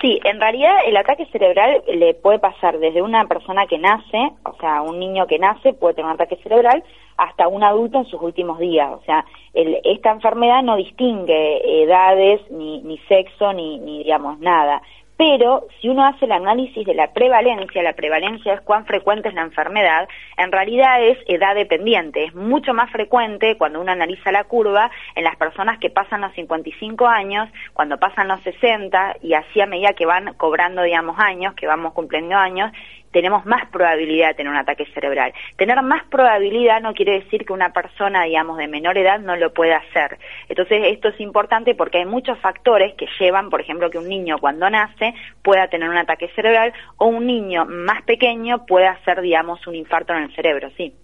Sí, 0.02 0.20
en 0.24 0.38
realidad 0.38 0.76
el 0.86 0.96
ataque 0.98 1.24
cerebral 1.32 1.82
le 1.88 2.12
puede 2.12 2.38
pasar 2.38 2.78
desde 2.78 3.00
una 3.00 3.26
persona 3.26 3.66
que 3.66 3.78
nace, 3.78 4.30
o 4.44 4.54
sea, 4.60 4.82
un 4.82 4.98
niño 4.98 5.26
que 5.26 5.38
nace 5.38 5.72
puede 5.72 5.94
tener 5.94 6.06
un 6.10 6.16
ataque 6.16 6.36
cerebral, 6.42 6.84
hasta 7.18 7.48
un 7.48 7.62
adulto 7.62 7.98
en 7.98 8.06
sus 8.06 8.22
últimos 8.22 8.58
días. 8.58 8.88
O 8.90 9.02
sea, 9.04 9.24
esta 9.52 10.10
enfermedad 10.10 10.62
no 10.62 10.76
distingue 10.76 11.82
edades, 11.82 12.40
ni, 12.50 12.80
ni 12.82 12.96
sexo, 13.08 13.52
ni, 13.52 13.78
ni 13.78 13.98
digamos 14.04 14.38
nada 14.38 14.80
pero 15.18 15.66
si 15.80 15.88
uno 15.88 16.06
hace 16.06 16.26
el 16.26 16.32
análisis 16.32 16.86
de 16.86 16.94
la 16.94 17.12
prevalencia, 17.12 17.82
la 17.82 17.94
prevalencia 17.94 18.54
es 18.54 18.60
cuán 18.60 18.86
frecuente 18.86 19.28
es 19.28 19.34
la 19.34 19.42
enfermedad, 19.42 20.08
en 20.36 20.52
realidad 20.52 21.02
es 21.02 21.18
edad 21.26 21.56
dependiente, 21.56 22.22
es 22.22 22.34
mucho 22.36 22.72
más 22.72 22.88
frecuente 22.92 23.58
cuando 23.58 23.80
uno 23.80 23.90
analiza 23.90 24.30
la 24.30 24.44
curva 24.44 24.92
en 25.16 25.24
las 25.24 25.34
personas 25.34 25.80
que 25.80 25.90
pasan 25.90 26.20
los 26.20 26.32
55 26.34 27.04
años, 27.08 27.48
cuando 27.72 27.98
pasan 27.98 28.28
los 28.28 28.40
60 28.42 29.16
y 29.20 29.34
así 29.34 29.60
a 29.60 29.66
medida 29.66 29.92
que 29.94 30.06
van 30.06 30.34
cobrando, 30.34 30.82
digamos, 30.82 31.18
años, 31.18 31.52
que 31.54 31.66
vamos 31.66 31.94
cumpliendo 31.94 32.36
años, 32.36 32.70
tenemos 33.12 33.46
más 33.46 33.68
probabilidad 33.70 34.28
de 34.28 34.34
tener 34.34 34.52
un 34.52 34.58
ataque 34.58 34.86
cerebral. 34.94 35.32
Tener 35.56 35.80
más 35.82 36.04
probabilidad 36.04 36.80
no 36.80 36.94
quiere 36.94 37.20
decir 37.20 37.44
que 37.44 37.52
una 37.52 37.72
persona, 37.72 38.24
digamos, 38.24 38.58
de 38.58 38.68
menor 38.68 38.98
edad 38.98 39.18
no 39.20 39.36
lo 39.36 39.52
pueda 39.52 39.78
hacer. 39.78 40.18
Entonces, 40.48 40.82
esto 40.86 41.08
es 41.08 41.20
importante 41.20 41.74
porque 41.74 41.98
hay 41.98 42.06
muchos 42.06 42.38
factores 42.40 42.94
que 42.94 43.06
llevan, 43.18 43.50
por 43.50 43.60
ejemplo, 43.60 43.90
que 43.90 43.98
un 43.98 44.08
niño 44.08 44.38
cuando 44.38 44.68
nace 44.70 45.14
pueda 45.42 45.68
tener 45.68 45.88
un 45.88 45.96
ataque 45.96 46.28
cerebral 46.34 46.72
o 46.96 47.06
un 47.06 47.26
niño 47.26 47.64
más 47.66 48.02
pequeño 48.02 48.66
pueda 48.66 48.90
hacer, 48.90 49.20
digamos, 49.20 49.66
un 49.66 49.74
infarto 49.74 50.12
en 50.12 50.24
el 50.24 50.34
cerebro, 50.34 50.70
sí. 50.76 50.94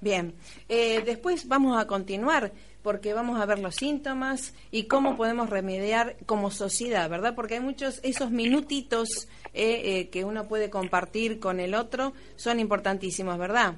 Bien, 0.00 0.32
eh, 0.68 1.02
después 1.04 1.46
vamos 1.46 1.78
a 1.78 1.86
continuar 1.86 2.52
porque 2.82 3.12
vamos 3.12 3.40
a 3.40 3.46
ver 3.46 3.58
los 3.58 3.74
síntomas 3.76 4.54
y 4.70 4.88
cómo 4.88 5.16
podemos 5.16 5.50
remediar 5.50 6.14
como 6.26 6.50
sociedad, 6.50 7.08
¿verdad? 7.10 7.34
Porque 7.34 7.54
hay 7.54 7.60
muchos, 7.60 8.02
esos 8.04 8.30
minutitos 8.30 9.28
eh, 9.52 9.82
eh, 9.84 10.10
que 10.10 10.24
uno 10.24 10.48
puede 10.48 10.70
compartir 10.70 11.40
con 11.40 11.60
el 11.60 11.74
otro 11.74 12.12
son 12.36 12.60
importantísimos, 12.60 13.38
¿verdad? 13.38 13.74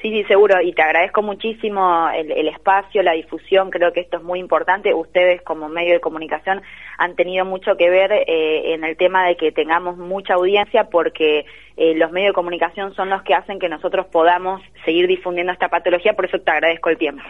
Sí, 0.00 0.08
sí, 0.10 0.24
seguro, 0.24 0.62
y 0.62 0.72
te 0.72 0.80
agradezco 0.80 1.20
muchísimo 1.20 2.08
el, 2.14 2.48
espacio, 2.48 3.02
la 3.02 3.12
difusión, 3.12 3.68
creo 3.68 3.92
que 3.92 4.00
esto 4.00 4.16
es 4.16 4.22
muy 4.22 4.38
importante. 4.38 4.94
Ustedes 4.94 5.42
como 5.42 5.68
medio 5.68 5.92
de 5.92 6.00
comunicación 6.00 6.62
han 6.96 7.16
tenido 7.16 7.44
mucho 7.44 7.76
que 7.76 7.90
ver 7.90 8.10
en 8.26 8.82
el 8.82 8.96
tema 8.96 9.26
de 9.26 9.36
que 9.36 9.52
tengamos 9.52 9.98
mucha 9.98 10.34
audiencia 10.34 10.84
porque 10.84 11.44
los 11.76 12.10
medios 12.12 12.30
de 12.30 12.34
comunicación 12.34 12.94
son 12.94 13.10
los 13.10 13.22
que 13.24 13.34
hacen 13.34 13.58
que 13.58 13.68
nosotros 13.68 14.06
podamos 14.06 14.62
seguir 14.86 15.06
difundiendo 15.06 15.52
esta 15.52 15.68
patología, 15.68 16.14
por 16.14 16.24
eso 16.24 16.38
te 16.38 16.50
agradezco 16.50 16.88
el 16.88 16.96
tiempo. 16.96 17.22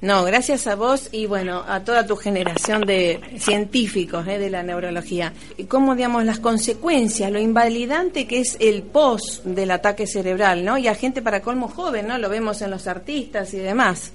No, 0.00 0.22
gracias 0.24 0.66
a 0.66 0.74
vos 0.74 1.08
y 1.12 1.24
bueno, 1.26 1.64
a 1.66 1.82
toda 1.82 2.06
tu 2.06 2.16
generación 2.16 2.82
de 2.82 3.20
científicos 3.38 4.26
eh, 4.28 4.38
de 4.38 4.50
la 4.50 4.62
neurología. 4.62 5.32
Y 5.56 5.64
cómo, 5.64 5.94
digamos, 5.94 6.24
las 6.24 6.40
consecuencias, 6.40 7.32
lo 7.32 7.38
invalidante 7.38 8.26
que 8.26 8.40
es 8.40 8.56
el 8.60 8.82
post 8.82 9.44
del 9.44 9.70
ataque 9.70 10.06
cerebral, 10.06 10.64
¿no? 10.64 10.76
Y 10.76 10.88
a 10.88 10.94
gente 10.94 11.22
para 11.22 11.40
colmo 11.40 11.68
joven, 11.68 12.08
¿no? 12.08 12.18
Lo 12.18 12.28
vemos 12.28 12.60
en 12.60 12.70
los 12.70 12.86
artistas 12.86 13.54
y 13.54 13.58
demás. 13.58 14.12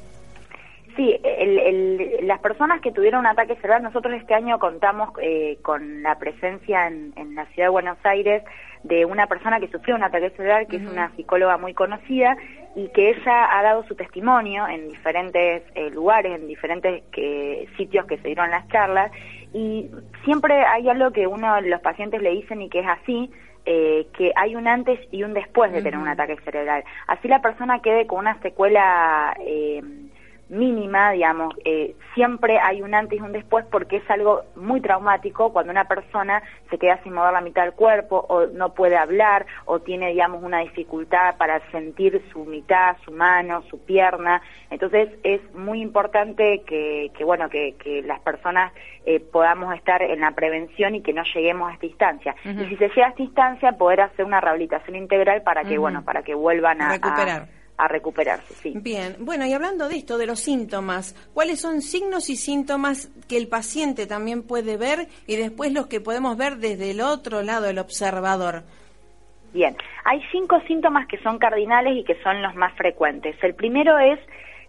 Sí, 1.00 1.18
el, 1.24 2.27
las 2.27 2.39
personas 2.41 2.82
que 2.82 2.91
tuvieron 2.91 3.22
un 3.22 3.27
ataque 3.27 3.56
cerebral, 3.56 3.84
nosotros 3.84 4.15
este 4.15 4.34
año 4.34 4.60
contamos 4.60 5.12
eh, 5.22 5.58
con 5.62 6.03
la 6.03 6.20
presencia 6.20 6.88
en, 6.88 7.13
en 7.15 7.36
la 7.36 7.46
ciudad 7.46 7.68
de 7.68 7.72
Buenos 7.72 7.98
Aires 8.03 8.44
de 8.84 9.06
una 9.06 9.25
persona 9.27 9.62
que 9.62 9.70
sufrió 9.70 9.96
un 9.96 10.03
ataque 10.03 10.32
cerebral, 10.32 10.68
que 10.68 10.75
es 10.75 10.86
una 10.86 11.10
psicóloga 11.15 11.58
muy 11.58 11.74
conocida, 11.74 12.36
y 12.75 12.89
que 12.89 13.12
ella 13.12 13.58
ha 13.58 13.63
dado 13.63 13.86
su 13.86 13.96
testimonio 13.96 14.68
en 14.68 14.89
diferentes 14.89 15.63
eh, 15.74 15.89
lugares, 15.91 16.38
en 16.38 16.48
diferentes 16.48 17.01
sitios 17.77 18.06
que 18.06 18.18
se 18.18 18.27
dieron 18.27 18.51
las 18.51 18.68
charlas, 18.68 19.10
y 19.53 19.89
siempre 20.25 20.65
hay 20.65 20.89
algo 20.89 21.12
que 21.12 21.27
uno 21.27 21.62
de 21.62 21.70
los 21.70 21.79
pacientes 21.79 22.22
le 22.22 22.32
dicen 22.32 22.62
y 22.62 22.68
que 22.68 22.82
es 22.82 22.88
así, 22.88 23.32
eh, 23.65 24.08
que 24.18 24.34
hay 24.36 24.56
un 24.56 24.68
antes 24.68 25.00
y 25.12 25.24
un 25.24 25.34
después 25.34 25.72
de 25.72 25.82
tener 25.82 26.00
un 26.00 26.08
ataque 26.08 26.36
cerebral. 26.44 26.84
Así 27.08 27.27
la 27.27 27.41
persona 27.41 27.82
quede 27.82 28.08
con 28.08 28.20
una 28.20 28.38
secuela 28.41 29.34
eh, 29.39 29.82
mínima, 30.50 31.12
digamos, 31.12 31.53
eh, 31.63 31.96
siempre 32.15 32.60
hay 32.60 32.82
un 32.82 32.96
antes 32.96 33.20
y 33.20 33.22
un 33.22 33.32
después 33.32 33.65
porque 33.72 33.98
es 33.98 34.10
algo 34.10 34.44
muy 34.56 34.82
traumático 34.82 35.53
cuando 35.53 35.72
una 35.72 35.86
persona 35.86 36.41
se 36.70 36.77
queda 36.79 37.01
sin 37.03 37.13
mover 37.13 37.34
la 37.34 37.41
mitad 37.41 37.63
del 37.63 37.74
cuerpo 37.74 38.25
o 38.27 38.48
no 38.48 38.74
puede 38.74 38.98
hablar 38.98 39.46
o 39.65 39.79
tiene, 39.79 40.10
digamos, 40.10 40.44
una 40.44 40.60
dificultad 40.60 41.38
para 41.38 41.62
sentir 41.72 42.24
su 42.32 42.46
mitad, 42.46 42.98
su 43.06 43.12
mano, 43.12 43.62
su 43.70 43.79
pierna. 43.86 44.41
Entonces 44.72 45.10
es 45.24 45.41
muy 45.53 45.82
importante 45.82 46.63
que, 46.65 47.12
que 47.15 47.24
bueno, 47.24 47.50
que, 47.50 47.75
que 47.75 48.01
las 48.01 48.20
personas 48.22 48.74
eh, 49.06 49.20
podamos 49.20 49.75
estar 49.75 50.01
en 50.01 50.20
la 50.20 50.32
prevención 50.32 50.96
y 50.96 51.01
que 51.01 51.13
no 51.13 51.24
lleguemos 51.24 51.70
a 51.70 51.74
esta 51.74 51.86
instancia. 51.86 52.36
Y 52.44 52.65
si 52.65 52.75
se 52.75 52.89
llega 52.89 53.08
a 53.08 53.10
esta 53.10 53.22
instancia, 53.22 53.72
poder 53.74 54.01
hacer 54.01 54.25
una 54.25 54.41
rehabilitación 54.41 54.96
integral 54.96 55.44
para 55.44 55.63
que, 55.63 55.77
bueno, 55.77 56.03
para 56.03 56.24
que 56.24 56.34
vuelvan 56.34 56.82
a... 56.82 56.89
Recuperar 56.89 57.41
a 57.41 57.58
recuperarse, 57.88 58.53
sí. 58.55 58.74
Bien, 58.75 59.15
bueno, 59.19 59.45
y 59.45 59.53
hablando 59.53 59.88
de 59.88 59.98
esto, 59.98 60.17
de 60.17 60.25
los 60.25 60.39
síntomas, 60.39 61.15
¿cuáles 61.33 61.62
son 61.62 61.81
signos 61.81 62.29
y 62.29 62.36
síntomas 62.36 63.09
que 63.27 63.38
el 63.38 63.48
paciente 63.48 64.07
también 64.07 64.43
puede 64.43 64.77
ver 64.77 65.07
y 65.27 65.36
después 65.36 65.71
los 65.71 65.88
que 65.88 66.01
podemos 66.01 66.38
ver 66.38 66.57
desde 66.57 66.91
el 66.91 67.01
otro 67.01 67.41
lado, 67.41 67.67
el 67.67 67.79
observador? 67.79 68.63
Bien, 69.53 69.75
hay 70.05 70.21
cinco 70.31 70.59
síntomas 70.67 71.07
que 71.07 71.17
son 71.19 71.39
cardinales 71.39 71.98
y 71.98 72.03
que 72.03 72.21
son 72.21 72.41
los 72.41 72.55
más 72.55 72.74
frecuentes. 72.74 73.36
El 73.41 73.55
primero 73.55 73.98
es 73.98 74.19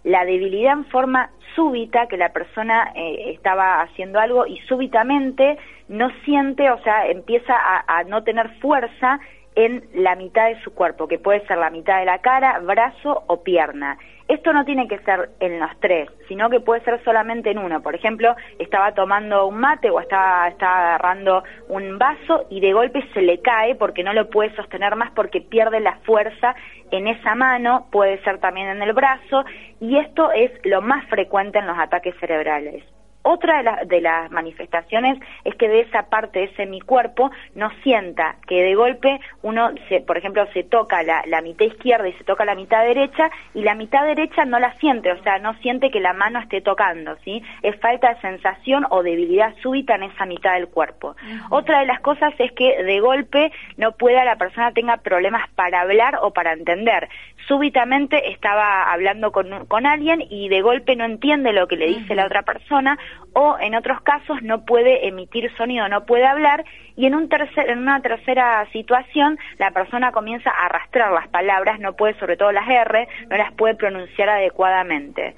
la 0.04 0.24
debilidad 0.24 0.72
en 0.72 0.86
forma 0.86 1.30
súbita, 1.54 2.06
que 2.06 2.16
la 2.16 2.32
persona 2.32 2.92
eh, 2.94 3.32
estaba 3.34 3.82
haciendo 3.82 4.18
algo 4.18 4.46
y 4.46 4.58
súbitamente 4.60 5.58
no 5.88 6.08
siente, 6.24 6.70
o 6.70 6.82
sea, 6.82 7.08
empieza 7.08 7.54
a 7.86 8.04
no 8.04 8.22
tener 8.22 8.48
fuerza 8.60 9.20
en 9.60 9.84
la 9.94 10.16
mitad 10.16 10.48
de 10.48 10.60
su 10.62 10.72
cuerpo, 10.72 11.06
que 11.06 11.18
puede 11.18 11.46
ser 11.46 11.58
la 11.58 11.70
mitad 11.70 11.98
de 11.98 12.06
la 12.06 12.18
cara, 12.18 12.58
brazo 12.60 13.24
o 13.26 13.42
pierna. 13.42 13.98
Esto 14.26 14.52
no 14.52 14.64
tiene 14.64 14.86
que 14.86 14.98
ser 15.00 15.30
en 15.40 15.58
los 15.58 15.70
tres, 15.80 16.08
sino 16.28 16.48
que 16.48 16.60
puede 16.60 16.82
ser 16.82 17.02
solamente 17.04 17.50
en 17.50 17.58
uno. 17.58 17.82
Por 17.82 17.94
ejemplo, 17.94 18.34
estaba 18.58 18.94
tomando 18.94 19.46
un 19.46 19.58
mate 19.58 19.90
o 19.90 20.00
estaba, 20.00 20.48
estaba 20.48 20.94
agarrando 20.94 21.42
un 21.68 21.98
vaso 21.98 22.46
y 22.48 22.60
de 22.60 22.72
golpe 22.72 23.04
se 23.12 23.22
le 23.22 23.40
cae 23.40 23.74
porque 23.74 24.04
no 24.04 24.12
lo 24.12 24.30
puede 24.30 24.54
sostener 24.54 24.94
más 24.96 25.10
porque 25.16 25.40
pierde 25.40 25.80
la 25.80 25.96
fuerza 26.04 26.54
en 26.90 27.08
esa 27.08 27.34
mano, 27.34 27.88
puede 27.90 28.22
ser 28.22 28.38
también 28.38 28.68
en 28.68 28.82
el 28.82 28.92
brazo, 28.92 29.44
y 29.80 29.96
esto 29.96 30.30
es 30.32 30.50
lo 30.64 30.80
más 30.80 31.06
frecuente 31.08 31.58
en 31.58 31.66
los 31.66 31.78
ataques 31.78 32.14
cerebrales. 32.20 32.84
Otra 33.22 33.84
de, 33.84 34.00
las 34.00 34.30
manifestaciones 34.30 35.18
es 35.44 35.54
que 35.56 35.68
de 35.68 35.80
esa 35.80 36.08
parte 36.08 36.38
de 36.38 36.44
ese 36.46 36.66
mi 36.66 36.80
cuerpo 36.80 37.30
no 37.54 37.70
sienta 37.82 38.36
que 38.46 38.62
de 38.62 38.74
golpe 38.74 39.20
uno, 39.42 39.70
se, 39.88 40.00
por 40.00 40.16
ejemplo, 40.16 40.46
se 40.54 40.62
toca 40.62 41.02
la, 41.02 41.42
mitad 41.42 41.66
izquierda 41.66 42.08
y 42.08 42.14
se 42.14 42.24
toca 42.24 42.46
la 42.46 42.54
mitad 42.54 42.82
derecha 42.82 43.30
y 43.54 43.62
la 43.62 43.74
mitad 43.74 44.04
derecha 44.04 44.44
no 44.46 44.58
la 44.58 44.72
siente, 44.78 45.12
o 45.12 45.22
sea, 45.22 45.38
no 45.38 45.54
siente 45.58 45.90
que 45.90 46.00
la 46.00 46.14
mano 46.14 46.38
esté 46.38 46.62
tocando, 46.62 47.16
¿sí? 47.24 47.42
Es 47.62 47.78
falta 47.80 48.14
de 48.14 48.20
sensación 48.20 48.86
o 48.88 49.02
debilidad 49.02 49.54
súbita 49.62 49.96
en 49.96 50.04
esa 50.04 50.24
mitad 50.24 50.54
del 50.54 50.68
cuerpo. 50.68 51.14
Otra 51.50 51.80
de 51.80 51.86
las 51.86 52.00
cosas 52.00 52.32
es 52.38 52.52
que 52.52 52.82
de 52.82 53.00
golpe 53.00 53.52
no 53.76 53.92
pueda 53.92 54.24
la 54.24 54.36
persona 54.36 54.72
tenga 54.72 54.96
problemas 54.98 55.48
para 55.50 55.82
hablar 55.82 56.18
o 56.22 56.32
para 56.32 56.52
entender. 56.52 57.08
Súbitamente 57.50 58.30
estaba 58.30 58.92
hablando 58.92 59.32
con, 59.32 59.66
con 59.66 59.84
alguien 59.84 60.24
y 60.30 60.48
de 60.48 60.62
golpe 60.62 60.94
no 60.94 61.04
entiende 61.04 61.52
lo 61.52 61.66
que 61.66 61.74
le 61.74 61.88
dice 61.88 62.14
la 62.14 62.26
otra 62.26 62.44
persona 62.44 62.96
o 63.32 63.56
en 63.60 63.74
otros 63.74 64.00
casos 64.02 64.40
no 64.42 64.64
puede 64.64 65.08
emitir 65.08 65.50
sonido, 65.56 65.88
no 65.88 66.06
puede 66.06 66.26
hablar 66.26 66.64
y 66.94 67.06
en, 67.06 67.16
un 67.16 67.28
tercer, 67.28 67.68
en 67.68 67.80
una 67.80 68.00
tercera 68.02 68.64
situación 68.70 69.36
la 69.58 69.72
persona 69.72 70.12
comienza 70.12 70.48
a 70.48 70.66
arrastrar 70.66 71.10
las 71.10 71.26
palabras, 71.26 71.80
no 71.80 71.94
puede, 71.94 72.16
sobre 72.20 72.36
todo 72.36 72.52
las 72.52 72.68
R, 72.68 73.08
no 73.28 73.36
las 73.36 73.52
puede 73.54 73.74
pronunciar 73.74 74.28
adecuadamente. 74.28 75.34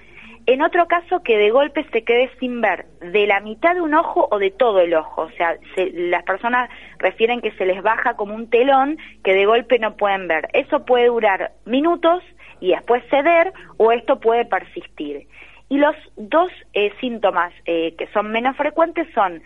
En 0.47 0.61
otro 0.61 0.87
caso, 0.89 1.23
que 1.23 1.39
de 1.39 1.51
golpe 1.51 1.87
se 1.93 2.03
quede 2.03 2.31
sin 2.41 2.61
ver 2.61 2.87
de 3.01 3.27
la 3.27 3.41
mitad 3.41 3.75
de 3.75 3.81
un 3.81 3.95
ojo 3.95 4.29
o 4.31 4.39
de 4.39 4.51
todo 4.51 4.81
el 4.81 4.95
ojo. 4.95 5.23
O 5.23 5.31
sea, 5.31 5.57
las 5.77 6.25
personas 6.25 6.69
refieren 6.99 7.41
que 7.41 7.53
se 7.53 7.65
les 7.65 7.81
baja 7.83 8.15
como 8.15 8.35
un 8.35 8.51
telón 8.51 8.99
que 9.23 9.35
de 9.35 9.47
golpe 9.47 9.79
no 9.79 9.97
pueden 9.97 10.27
ver. 10.27 10.49
Eso 10.53 10.85
puede 10.85 11.07
durar 11.07 11.53
minutos 11.65 12.25
y 12.61 12.71
después 12.71 13.05
ceder 13.09 13.53
o 13.77 13.93
esto 13.93 14.19
puede 14.19 14.45
persistir. 14.45 15.29
Y 15.69 15.79
los 15.79 15.95
dos 16.17 16.51
eh, 16.75 16.93
síntomas 17.01 17.53
eh, 17.65 17.95
que 17.97 18.07
son 18.09 18.31
menos 18.31 18.57
frecuentes 18.57 19.07
son 19.15 19.43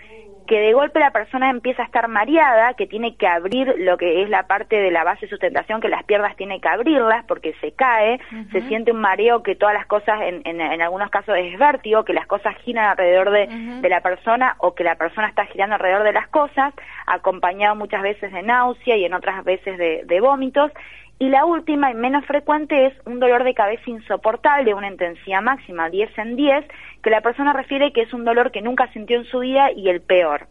que 0.47 0.61
de 0.61 0.73
golpe 0.73 1.01
la 1.01 1.11
persona 1.11 1.51
empieza 1.51 1.83
a 1.83 1.87
estar 1.87 2.09
mareada, 2.09 2.75
que 2.75 2.87
tiene 2.87 3.17
que 3.17 3.27
abrir 3.27 3.75
lo 3.79 3.97
que 3.97 4.23
es 4.23 4.31
la 4.31 4.47
parte 4.47 4.77
de 4.77 4.91
la 4.91 5.05
base 5.05 5.27
de 5.27 5.31
sustentación, 5.31 5.81
que 5.81 5.89
las 5.89 6.05
piernas 6.05 6.37
tiene 6.37 6.61
que 6.61 6.69
abrirlas 6.69 7.25
porque 7.27 7.55
se 7.61 7.73
cae, 7.73 8.21
se 8.53 8.63
siente 8.63 8.93
un 8.93 9.01
mareo 9.01 9.43
que 9.43 9.55
todas 9.55 9.75
las 9.75 9.87
cosas, 9.87 10.21
en, 10.23 10.43
en, 10.45 10.81
algunos 10.81 11.11
casos 11.11 11.37
es 11.37 11.59
vértigo, 11.59 12.05
que 12.05 12.13
las 12.13 12.27
cosas 12.27 12.57
giran 12.65 12.91
alrededor 12.91 13.31
de, 13.31 13.47
de, 13.81 13.89
la 13.89 14.01
persona 14.01 14.57
o 14.59 14.75
que 14.75 14.85
la 14.85 14.97
persona 14.97 15.29
está 15.29 15.45
girando 15.47 15.75
alrededor 15.75 16.05
de 16.05 16.13
las 16.13 16.29
cosas, 16.29 16.73
acompañado 17.07 17.75
muchas 17.75 18.03
veces 18.03 18.33
de 18.33 18.43
náusea 18.43 18.97
y 18.97 19.05
en 19.05 19.15
otras 19.15 19.45
veces 19.45 19.79
de, 19.79 20.03
de 20.05 20.21
vómitos, 20.21 20.71
Y 21.19 21.29
la 21.31 21.47
última 21.47 21.91
y 21.91 21.95
menos 21.95 22.27
frecuente 22.27 22.87
es 22.87 22.95
un 23.07 23.21
dolor 23.21 23.45
de 23.45 23.55
cabeza 23.55 23.89
insoportable, 23.89 24.75
una 24.75 24.89
intensidad 24.89 25.41
máxima 25.41 25.89
10 25.89 26.19
en 26.19 26.37
10, 26.37 26.65
que 27.03 27.11
la 27.11 27.23
persona 27.23 27.55
refiere 27.55 27.93
que 27.93 28.03
es 28.03 28.13
un 28.13 28.25
dolor 28.25 28.51
que 28.51 28.61
nunca 28.61 28.93
sintió 28.93 29.19
en 29.19 29.25
su 29.25 29.39
vida 29.39 29.73
y 29.73 29.89
el 29.89 30.03
peor. 30.03 30.47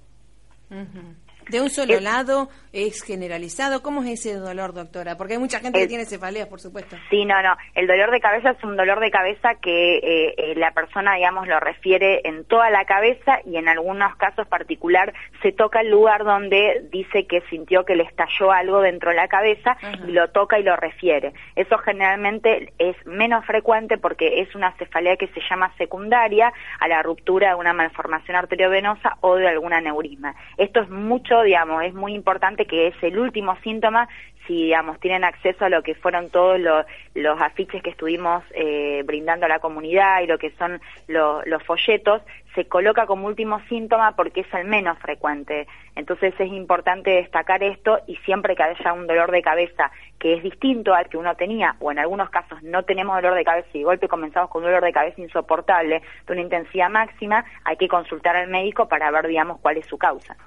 ¿De 1.50 1.62
un 1.62 1.70
solo 1.70 2.00
lado 2.00 2.50
es 2.74 3.04
generalizado? 3.04 3.82
¿Cómo 3.84 4.04
es 4.04 4.20
ese 4.20 4.34
dolor, 4.34 4.74
doctora? 4.74 5.16
Porque 5.16 5.34
hay 5.34 5.40
mucha 5.40 5.60
gente 5.60 5.80
que 5.80 5.88
tiene 5.88 6.06
cefaleas, 6.06 6.48
por 6.48 6.60
supuesto. 6.60 6.98
Sí, 7.10 7.24
no, 7.24 7.42
no. 7.42 7.56
El 7.76 7.88
dolor 7.88 8.12
de 8.12 8.20
cabeza 8.20 8.52
es 8.52 8.64
un 8.64 8.76
dolor 8.76 9.00
de 9.00 9.12
cabeza 9.12 9.56
que 9.62 9.98
eh, 9.98 10.36
eh, 10.38 10.56
la 10.56 10.72
persona, 10.72 11.16
digamos, 11.16 11.48
lo 11.48 11.60
refiere 11.60 12.22
en 12.24 12.46
toda 12.46 12.70
la 12.70 12.86
cabeza 12.86 13.40
y 13.46 13.58
en 13.58 13.68
algunos 13.68 14.16
casos 14.16 14.48
particular 14.48 15.14
se 15.42 15.52
toca 15.52 15.82
el 15.82 15.90
lugar 15.90 16.24
donde 16.24 16.88
dice 16.92 17.28
que 17.28 17.42
sintió 17.50 17.86
que 17.86 17.96
le 17.96 18.04
estalló 18.04 18.52
algo 18.52 18.82
dentro 18.82 19.12
de 19.12 19.18
la 19.18 19.28
cabeza 19.28 19.78
y 20.08 20.12
lo 20.12 20.30
toca 20.30 20.60
y 20.60 20.64
lo 20.64 20.76
refiere. 20.76 21.34
Eso 21.56 21.78
generalmente 21.78 22.74
es 22.80 22.96
menos 23.06 23.46
frecuente 23.46 23.98
porque 23.98 24.42
es 24.42 24.56
una 24.56 24.76
cefalea 24.78 25.18
que 25.18 25.28
se 25.28 25.42
llama 25.50 25.74
secundaria 25.78 26.52
a 26.80 26.88
la 26.88 27.04
ruptura 27.04 27.50
de 27.50 27.56
una 27.56 27.74
malformación 27.74 28.36
arteriovenosa 28.36 29.18
o 29.22 29.36
de 29.36 29.48
alguna 29.48 29.82
neurisma. 29.82 30.36
Esto 30.58 30.82
es 30.82 30.90
mucho 30.90 31.35
digamos, 31.44 31.84
es 31.84 31.94
muy 31.94 32.14
importante 32.14 32.66
que 32.66 32.88
es 32.88 32.96
el 33.04 33.18
último 33.18 33.56
síntoma, 33.64 34.08
si, 34.48 34.66
digamos, 34.66 35.00
tienen 35.00 35.24
acceso 35.24 35.66
a 35.66 35.70
lo 35.70 35.82
que 35.82 35.96
fueron 35.96 36.30
todos 36.30 36.60
los, 36.60 37.42
afiches 37.42 37.82
que 37.82 37.90
estuvimos 37.90 38.44
eh, 38.52 39.04
brindando 39.06 39.46
a 39.46 39.50
la 39.50 39.60
comunidad 39.60 40.22
y 40.22 40.28
lo 40.28 40.38
que 40.38 40.52
son 40.52 40.80
los 41.08 41.64
folletos, 41.64 42.22
se 42.54 42.66
coloca 42.68 43.06
como 43.06 43.28
último 43.28 43.60
síntoma 43.68 44.16
porque 44.16 44.42
es 44.42 44.54
el 44.54 44.66
menos 44.66 44.98
frecuente. 45.00 45.68
Entonces 45.96 46.34
es 46.40 46.52
importante 46.52 47.12
destacar 47.12 47.64
esto 47.64 48.00
y 48.08 48.16
siempre 48.18 48.56
que 48.56 48.64
haya 48.64 48.94
un 48.94 49.08
dolor 49.08 49.32
de 49.32 49.42
cabeza 49.42 49.92
que 50.20 50.36
es 50.36 50.44
distinto 50.44 50.94
al 50.94 51.10
que 51.10 51.18
uno 51.18 51.36
tenía, 51.36 51.76
o 51.80 51.92
en 51.92 52.00
algunos 52.00 52.30
casos 52.30 52.64
no 52.64 52.84
tenemos 52.84 53.16
dolor 53.16 53.36
de 53.36 53.44
cabeza 53.44 53.68
y 53.74 53.80
de 53.80 53.86
golpe 53.86 54.08
comenzamos 54.08 54.50
con 54.50 54.64
un 54.64 54.68
dolor 54.68 54.84
de 54.84 54.94
cabeza 54.94 55.22
insoportable 55.22 56.02
de 56.26 56.34
una 56.34 56.42
intensidad 56.42 56.90
máxima, 56.90 57.46
hay 57.64 57.78
que 57.78 57.88
consultar 57.88 58.36
al 58.36 58.50
médico 58.50 58.88
para 58.88 59.12
ver, 59.12 59.28
digamos, 59.28 59.60
cuál 59.60 59.78
es 59.78 59.86
su 59.86 59.98
causa. 59.98 60.38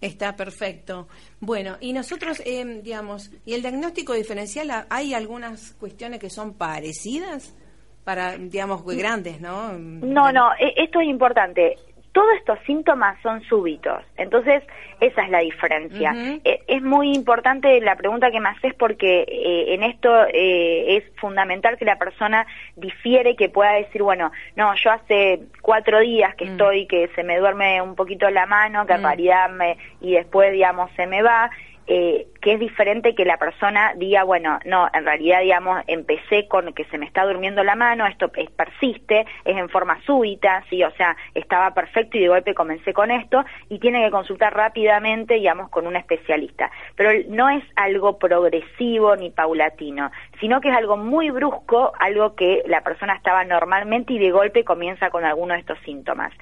Está 0.00 0.36
perfecto. 0.36 1.08
Bueno, 1.40 1.76
y 1.80 1.92
nosotros, 1.92 2.42
eh, 2.44 2.80
digamos, 2.82 3.30
¿y 3.46 3.54
el 3.54 3.62
diagnóstico 3.62 4.12
diferencial? 4.12 4.86
¿Hay 4.90 5.14
algunas 5.14 5.72
cuestiones 5.72 6.20
que 6.20 6.28
son 6.28 6.54
parecidas 6.54 7.54
para, 8.04 8.36
digamos, 8.36 8.84
grandes, 8.84 9.40
no? 9.40 9.72
No, 9.72 10.30
no, 10.30 10.52
e, 10.60 10.74
esto 10.76 11.00
es 11.00 11.08
importante 11.08 11.76
todos 12.16 12.34
estos 12.38 12.58
síntomas 12.64 13.20
son 13.22 13.42
súbitos. 13.42 14.02
Entonces, 14.16 14.62
esa 15.00 15.22
es 15.22 15.28
la 15.28 15.40
diferencia. 15.40 16.14
E, 16.44 16.62
es 16.66 16.82
muy 16.82 17.12
importante 17.12 17.78
la 17.82 17.94
pregunta 17.94 18.30
que 18.30 18.40
me 18.40 18.48
haces 18.48 18.72
porque 18.72 19.26
eh, 19.28 19.74
en 19.74 19.82
esto 19.82 20.24
eh, 20.32 20.96
es 20.96 21.04
fundamental 21.20 21.76
que 21.76 21.84
la 21.84 21.98
persona 21.98 22.46
difiere, 22.74 23.36
que 23.36 23.50
pueda 23.50 23.72
decir, 23.72 24.02
bueno, 24.02 24.32
no, 24.56 24.74
yo 24.76 24.92
hace 24.92 25.42
cuatro 25.60 26.00
días 26.00 26.34
que 26.36 26.46
mm. 26.46 26.52
estoy, 26.52 26.86
que 26.86 27.10
se 27.14 27.22
me 27.22 27.36
duerme 27.36 27.82
un 27.82 27.94
poquito 27.94 28.30
la 28.30 28.46
mano, 28.46 28.86
que 28.86 28.96
mm. 28.96 29.52
me, 29.52 29.76
y 30.00 30.12
después, 30.12 30.52
digamos, 30.52 30.90
se 30.96 31.06
me 31.06 31.20
va 31.20 31.50
eh, 31.86 32.26
que 32.40 32.54
es 32.54 32.60
diferente 32.60 33.14
que 33.14 33.24
la 33.24 33.38
persona 33.38 33.92
diga, 33.96 34.24
bueno, 34.24 34.58
no, 34.64 34.88
en 34.92 35.04
realidad, 35.04 35.40
digamos, 35.40 35.82
empecé 35.86 36.48
con 36.48 36.72
que 36.72 36.84
se 36.84 36.98
me 36.98 37.06
está 37.06 37.24
durmiendo 37.24 37.62
la 37.64 37.76
mano, 37.76 38.06
esto 38.06 38.30
es, 38.36 38.50
persiste, 38.50 39.26
es 39.44 39.56
en 39.56 39.68
forma 39.68 40.00
súbita, 40.02 40.64
sí, 40.68 40.82
o 40.82 40.90
sea, 40.92 41.16
estaba 41.34 41.74
perfecto 41.74 42.18
y 42.18 42.22
de 42.22 42.28
golpe 42.28 42.54
comencé 42.54 42.92
con 42.92 43.10
esto 43.10 43.44
y 43.68 43.78
tiene 43.78 44.04
que 44.04 44.10
consultar 44.10 44.54
rápidamente, 44.54 45.34
digamos, 45.34 45.70
con 45.70 45.86
un 45.86 45.96
especialista. 45.96 46.70
Pero 46.96 47.10
no 47.28 47.48
es 47.50 47.64
algo 47.76 48.18
progresivo 48.18 49.16
ni 49.16 49.30
paulatino, 49.30 50.10
sino 50.40 50.60
que 50.60 50.70
es 50.70 50.76
algo 50.76 50.96
muy 50.96 51.30
brusco, 51.30 51.92
algo 51.98 52.34
que 52.34 52.62
la 52.66 52.82
persona 52.82 53.14
estaba 53.14 53.44
normalmente 53.44 54.12
y 54.12 54.18
de 54.18 54.30
golpe 54.30 54.64
comienza 54.64 55.10
con 55.10 55.24
alguno 55.24 55.54
de 55.54 55.60
estos 55.60 55.78
síntomas. 55.80 56.32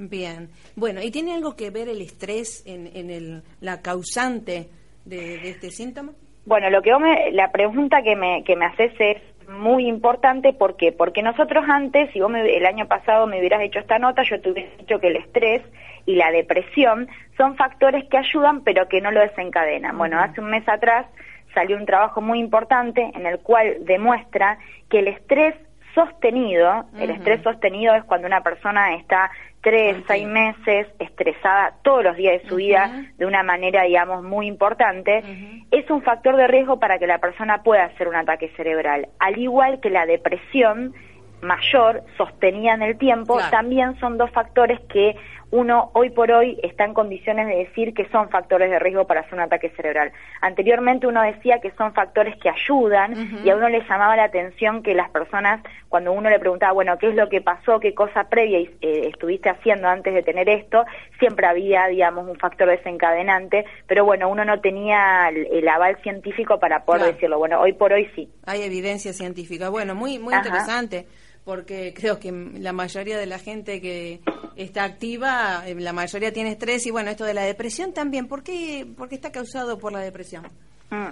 Bien, 0.00 0.48
bueno, 0.76 1.02
¿y 1.02 1.10
tiene 1.10 1.34
algo 1.34 1.56
que 1.56 1.70
ver 1.70 1.88
el 1.88 2.00
estrés 2.00 2.64
en, 2.68 2.88
en 2.94 3.10
el, 3.10 3.42
la 3.60 3.82
causante 3.82 4.68
de, 5.04 5.50
este 5.50 5.70
síntoma? 5.70 6.12
Bueno, 6.46 6.70
lo 6.70 6.82
que 6.82 6.96
me, 7.00 7.32
la 7.32 7.50
pregunta 7.50 8.00
que 8.02 8.14
me, 8.14 8.44
que 8.44 8.54
me 8.54 8.66
haces 8.66 8.92
es 9.00 9.48
muy 9.48 9.88
importante, 9.88 10.52
¿por 10.52 10.76
qué? 10.76 10.92
Porque 10.92 11.20
nosotros 11.20 11.64
antes, 11.68 12.12
si 12.12 12.20
vos 12.20 12.30
el 12.32 12.64
año 12.64 12.86
pasado 12.86 13.26
me 13.26 13.40
hubieras 13.40 13.60
hecho 13.60 13.80
esta 13.80 13.98
nota, 13.98 14.22
yo 14.22 14.40
te 14.40 14.52
hubiera 14.52 14.70
dicho 14.76 15.00
que 15.00 15.08
el 15.08 15.16
estrés 15.16 15.62
y 16.06 16.14
la 16.14 16.30
depresión 16.30 17.08
son 17.36 17.56
factores 17.56 18.08
que 18.08 18.18
ayudan 18.18 18.62
pero 18.62 18.88
que 18.88 19.00
no 19.00 19.10
lo 19.10 19.18
desencadenan. 19.18 19.98
Bueno, 19.98 20.20
hace 20.20 20.40
un 20.40 20.50
mes 20.50 20.68
atrás 20.68 21.06
salió 21.54 21.76
un 21.76 21.86
trabajo 21.86 22.20
muy 22.20 22.38
importante 22.38 23.10
en 23.16 23.26
el 23.26 23.40
cual 23.40 23.78
demuestra 23.84 24.58
que 24.88 25.00
el 25.00 25.08
estrés 25.08 25.56
sostenido, 25.98 26.84
el 26.96 27.10
estrés 27.10 27.42
sostenido 27.42 27.94
es 27.96 28.04
cuando 28.04 28.28
una 28.28 28.42
persona 28.42 28.94
está 28.94 29.30
tres, 29.60 29.96
seis 30.06 30.26
meses 30.26 30.86
estresada 31.00 31.74
todos 31.82 32.04
los 32.04 32.16
días 32.16 32.40
de 32.40 32.48
su 32.48 32.56
vida 32.56 33.06
de 33.16 33.26
una 33.26 33.42
manera, 33.42 33.82
digamos, 33.82 34.22
muy 34.22 34.46
importante, 34.46 35.24
es 35.72 35.90
un 35.90 36.02
factor 36.02 36.36
de 36.36 36.46
riesgo 36.46 36.78
para 36.78 37.00
que 37.00 37.08
la 37.08 37.18
persona 37.18 37.64
pueda 37.64 37.84
hacer 37.84 38.06
un 38.06 38.14
ataque 38.14 38.50
cerebral. 38.56 39.08
Al 39.18 39.38
igual 39.38 39.80
que 39.80 39.90
la 39.90 40.06
depresión 40.06 40.94
mayor, 41.40 42.02
sostenida 42.16 42.74
en 42.74 42.82
el 42.82 42.96
tiempo, 42.96 43.38
también 43.50 43.98
son 43.98 44.18
dos 44.18 44.30
factores 44.30 44.78
que 44.88 45.16
uno 45.50 45.90
hoy 45.94 46.10
por 46.10 46.30
hoy 46.30 46.58
está 46.62 46.84
en 46.84 46.94
condiciones 46.94 47.46
de 47.46 47.56
decir 47.56 47.94
que 47.94 48.08
son 48.10 48.28
factores 48.28 48.70
de 48.70 48.78
riesgo 48.78 49.06
para 49.06 49.20
hacer 49.20 49.34
un 49.34 49.40
ataque 49.40 49.70
cerebral. 49.70 50.12
Anteriormente 50.40 51.06
uno 51.06 51.22
decía 51.22 51.60
que 51.60 51.70
son 51.72 51.94
factores 51.94 52.36
que 52.36 52.50
ayudan 52.50 53.40
y 53.44 53.48
a 53.48 53.56
uno 53.56 53.68
le 53.68 53.80
llamaba 53.80 54.16
la 54.16 54.24
atención 54.24 54.82
que 54.82 54.94
las 54.94 55.10
personas, 55.10 55.62
cuando 55.88 56.12
uno 56.12 56.28
le 56.28 56.38
preguntaba, 56.38 56.72
bueno, 56.72 56.98
¿qué 56.98 57.08
es 57.08 57.14
lo 57.14 57.28
que 57.28 57.40
pasó? 57.40 57.80
¿Qué 57.80 57.94
cosa 57.94 58.24
previa 58.24 58.58
eh, 58.58 59.08
estuviste 59.08 59.48
haciendo 59.48 59.88
antes 59.88 60.12
de 60.12 60.22
tener 60.22 60.48
esto? 60.48 60.84
Siempre 61.18 61.46
había, 61.46 61.86
digamos, 61.86 62.28
un 62.28 62.36
factor 62.36 62.68
desencadenante, 62.68 63.64
pero 63.86 64.04
bueno, 64.04 64.28
uno 64.28 64.44
no 64.44 64.60
tenía 64.60 65.28
el, 65.28 65.68
aval 65.68 65.96
científico 66.02 66.58
para 66.58 66.84
poder 66.84 67.14
decirlo. 67.14 67.38
Bueno, 67.38 67.60
hoy 67.60 67.72
por 67.72 67.92
hoy 67.92 68.10
sí. 68.14 68.28
Hay 68.46 68.62
evidencia 68.62 69.12
científica. 69.12 69.68
Bueno, 69.68 69.94
muy, 69.94 70.18
muy 70.18 70.34
interesante 70.34 71.06
porque 71.48 71.94
creo 71.94 72.20
que 72.20 72.30
la 72.30 72.74
mayoría 72.74 73.16
de 73.16 73.24
la 73.24 73.38
gente 73.38 73.80
que 73.80 74.20
está 74.54 74.84
activa, 74.84 75.62
eh, 75.66 75.74
la 75.76 75.94
mayoría 75.94 76.30
tiene 76.30 76.50
estrés 76.50 76.86
y 76.86 76.90
bueno, 76.90 77.08
esto 77.08 77.24
de 77.24 77.32
la 77.32 77.40
depresión 77.40 77.94
también, 77.94 78.28
¿por 78.28 78.42
qué, 78.42 78.84
por 78.98 79.08
qué 79.08 79.14
está 79.14 79.32
causado 79.32 79.78
por 79.78 79.90
la 79.90 80.00
depresión? 80.00 80.42
Mm. 80.90 81.08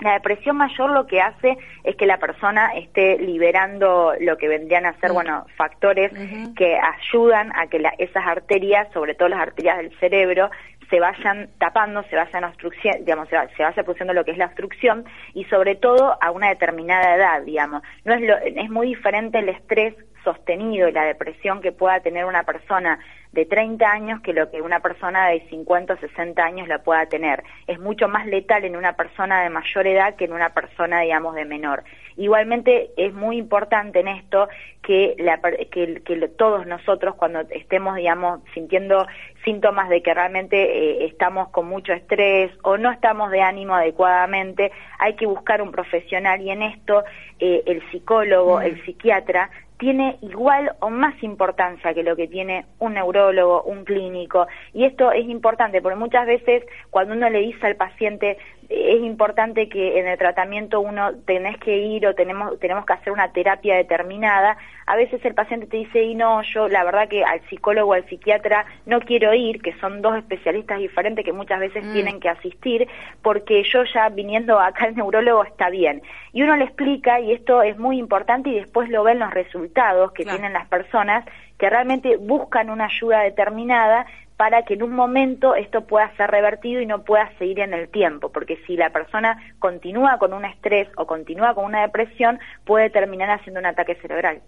La 0.00 0.14
depresión 0.14 0.56
mayor 0.56 0.92
lo 0.92 1.06
que 1.06 1.20
hace 1.20 1.58
es 1.84 1.96
que 1.96 2.06
la 2.06 2.16
persona 2.16 2.68
esté 2.76 3.18
liberando 3.18 4.14
lo 4.20 4.38
que 4.38 4.48
vendrían 4.48 4.86
a 4.86 4.98
ser, 5.00 5.10
mm. 5.10 5.14
bueno, 5.14 5.44
factores 5.54 6.10
que 6.56 6.78
ayudan 6.78 7.52
a 7.54 7.66
que 7.66 7.78
esas 7.98 8.26
arterias, 8.26 8.90
sobre 8.94 9.14
todo 9.14 9.28
las 9.28 9.40
arterias 9.40 9.76
del 9.76 9.98
cerebro, 9.98 10.50
se 10.92 11.00
vayan 11.00 11.48
tapando, 11.56 12.02
se 12.10 12.16
vayan 12.16 12.52
digamos, 13.00 13.26
se, 13.30 13.36
se, 13.56 13.62
vaya 13.62 13.82
produciendo 13.82 14.12
lo 14.12 14.26
que 14.26 14.32
es 14.32 14.36
la 14.36 14.44
obstrucción 14.44 15.06
y 15.32 15.44
sobre 15.44 15.74
todo 15.74 16.18
a 16.20 16.30
una 16.30 16.50
determinada 16.50 17.16
edad, 17.16 17.42
digamos. 17.42 17.82
No 18.04 18.12
es, 18.12 18.20
lo, 18.20 18.36
es 18.36 18.68
muy 18.68 18.88
diferente 18.88 19.38
el 19.38 19.48
estrés 19.48 19.94
sostenido 20.24 20.88
y 20.88 20.92
la 20.92 21.04
depresión 21.04 21.60
que 21.60 21.72
pueda 21.72 22.00
tener 22.00 22.24
una 22.24 22.44
persona 22.44 22.98
de 23.32 23.46
30 23.46 23.90
años 23.90 24.20
que 24.20 24.34
lo 24.34 24.50
que 24.50 24.60
una 24.60 24.80
persona 24.80 25.28
de 25.28 25.40
50 25.48 25.94
o 25.94 25.96
60 25.96 26.44
años 26.44 26.68
la 26.68 26.82
pueda 26.82 27.06
tener. 27.06 27.42
Es 27.66 27.80
mucho 27.80 28.06
más 28.06 28.26
letal 28.26 28.64
en 28.64 28.76
una 28.76 28.92
persona 28.94 29.42
de 29.42 29.48
mayor 29.48 29.86
edad 29.86 30.16
que 30.16 30.26
en 30.26 30.34
una 30.34 30.50
persona, 30.50 31.00
digamos, 31.00 31.34
de 31.34 31.46
menor. 31.46 31.82
Igualmente 32.16 32.90
es 32.98 33.14
muy 33.14 33.38
importante 33.38 34.00
en 34.00 34.08
esto 34.08 34.48
que, 34.82 35.14
la, 35.18 35.40
que, 35.40 36.02
que 36.04 36.28
todos 36.28 36.66
nosotros 36.66 37.14
cuando 37.14 37.40
estemos, 37.40 37.96
digamos, 37.96 38.40
sintiendo 38.52 39.06
síntomas 39.44 39.88
de 39.88 40.02
que 40.02 40.12
realmente 40.12 40.56
eh, 40.56 41.06
estamos 41.06 41.48
con 41.48 41.66
mucho 41.68 41.94
estrés 41.94 42.50
o 42.62 42.76
no 42.76 42.90
estamos 42.90 43.30
de 43.30 43.40
ánimo 43.40 43.74
adecuadamente, 43.74 44.72
hay 44.98 45.14
que 45.14 45.24
buscar 45.24 45.62
un 45.62 45.72
profesional 45.72 46.42
y 46.42 46.50
en 46.50 46.62
esto 46.62 47.02
eh, 47.38 47.62
el 47.64 47.82
psicólogo, 47.90 48.58
mm. 48.58 48.62
el 48.62 48.84
psiquiatra 48.84 49.50
tiene 49.78 50.18
igual 50.22 50.72
o 50.80 50.90
más 50.90 51.20
importancia 51.22 51.92
que 51.92 52.02
lo 52.02 52.14
que 52.14 52.28
tiene 52.28 52.66
un 52.78 52.94
neurólogo, 52.94 53.62
un 53.64 53.84
clínico. 53.84 54.46
Y 54.72 54.84
esto 54.84 55.10
es 55.12 55.28
importante 55.28 55.82
porque 55.82 55.98
muchas 55.98 56.26
veces 56.26 56.64
cuando 56.90 57.14
uno 57.14 57.28
le 57.30 57.40
dice 57.40 57.66
al 57.66 57.76
paciente 57.76 58.38
es 58.68 59.02
importante 59.02 59.68
que 59.68 59.98
en 59.98 60.06
el 60.06 60.18
tratamiento 60.18 60.80
uno 60.80 61.12
tenés 61.26 61.58
que 61.58 61.76
ir 61.78 62.06
o 62.06 62.14
tenemos, 62.14 62.58
tenemos 62.58 62.86
que 62.86 62.92
hacer 62.92 63.12
una 63.12 63.32
terapia 63.32 63.76
determinada, 63.76 64.56
a 64.86 64.96
veces 64.96 65.24
el 65.24 65.34
paciente 65.34 65.66
te 65.66 65.76
dice, 65.76 66.02
y 66.02 66.14
no, 66.14 66.42
yo 66.42 66.68
la 66.68 66.84
verdad 66.84 67.08
que 67.08 67.24
al 67.24 67.40
psicólogo 67.48 67.90
o 67.90 67.94
al 67.94 68.08
psiquiatra 68.08 68.66
no 68.86 69.00
quiero 69.00 69.34
ir, 69.34 69.60
que 69.62 69.74
son 69.78 70.02
dos 70.02 70.16
especialistas 70.16 70.78
diferentes 70.78 71.24
que 71.24 71.32
muchas 71.32 71.60
veces 71.60 71.84
mm. 71.84 71.92
tienen 71.92 72.20
que 72.20 72.28
asistir, 72.28 72.88
porque 73.22 73.62
yo 73.64 73.84
ya 73.84 74.08
viniendo 74.08 74.58
acá 74.58 74.86
al 74.86 74.96
neurólogo 74.96 75.44
está 75.44 75.70
bien. 75.70 76.02
Y 76.32 76.42
uno 76.42 76.56
le 76.56 76.64
explica, 76.64 77.20
y 77.20 77.32
esto 77.32 77.62
es 77.62 77.78
muy 77.78 77.98
importante, 77.98 78.50
y 78.50 78.54
después 78.54 78.88
lo 78.88 79.04
ven 79.04 79.18
los 79.18 79.32
resultados 79.32 80.12
que 80.12 80.24
tienen 80.24 80.52
las 80.52 80.66
personas 80.68 81.24
que 81.58 81.70
realmente 81.70 82.16
buscan 82.16 82.70
una 82.70 82.86
ayuda 82.86 83.20
determinada 83.20 84.06
para 84.42 84.64
que 84.64 84.74
en 84.74 84.82
un 84.82 84.92
momento 84.92 85.54
esto 85.54 85.82
pueda 85.82 86.12
ser 86.16 86.28
revertido 86.28 86.80
y 86.80 86.86
no 86.86 87.04
pueda 87.04 87.30
seguir 87.38 87.60
en 87.60 87.72
el 87.72 87.88
tiempo, 87.88 88.32
porque 88.32 88.56
si 88.66 88.74
la 88.74 88.90
persona 88.90 89.40
continúa 89.60 90.18
con 90.18 90.32
un 90.32 90.44
estrés 90.44 90.88
o 90.96 91.06
continúa 91.06 91.54
con 91.54 91.64
una 91.64 91.82
depresión, 91.82 92.40
puede 92.64 92.90
terminar 92.90 93.30
haciendo 93.30 93.60
un 93.60 93.66
ataque 93.66 93.94
cerebral. 94.02 94.42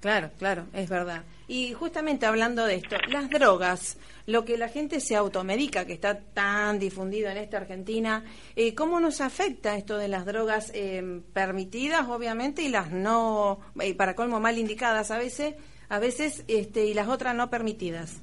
Claro, 0.00 0.30
claro, 0.38 0.66
es 0.72 0.88
verdad. 0.88 1.24
Y 1.48 1.72
justamente 1.72 2.26
hablando 2.26 2.64
de 2.64 2.76
esto, 2.76 2.94
las 3.08 3.28
drogas, 3.28 3.98
lo 4.26 4.44
que 4.44 4.56
la 4.56 4.68
gente 4.68 5.00
se 5.00 5.16
automedica, 5.16 5.84
que 5.84 5.94
está 5.94 6.20
tan 6.20 6.78
difundido 6.78 7.28
en 7.28 7.38
esta 7.38 7.56
Argentina, 7.56 8.22
eh, 8.54 8.72
¿cómo 8.76 9.00
nos 9.00 9.20
afecta 9.20 9.74
esto 9.74 9.98
de 9.98 10.06
las 10.06 10.26
drogas 10.26 10.70
eh, 10.76 11.22
permitidas, 11.32 12.06
obviamente, 12.06 12.62
y 12.62 12.68
las 12.68 12.92
no, 12.92 13.58
eh, 13.80 13.96
para 13.96 14.14
colmo 14.14 14.38
mal 14.38 14.58
indicadas 14.58 15.10
a 15.10 15.18
veces, 15.18 15.56
a 15.88 15.98
veces, 15.98 16.44
este, 16.46 16.86
y 16.86 16.94
las 16.94 17.08
otras 17.08 17.34
no 17.34 17.50
permitidas? 17.50 18.22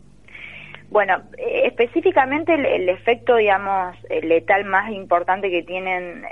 Bueno, 0.89 1.23
específicamente 1.37 2.53
el, 2.53 2.87
efecto, 2.89 3.35
digamos, 3.35 3.97
letal 4.23 4.65
más 4.65 4.91
importante 4.91 5.49
que 5.49 5.63
tienen 5.63 6.25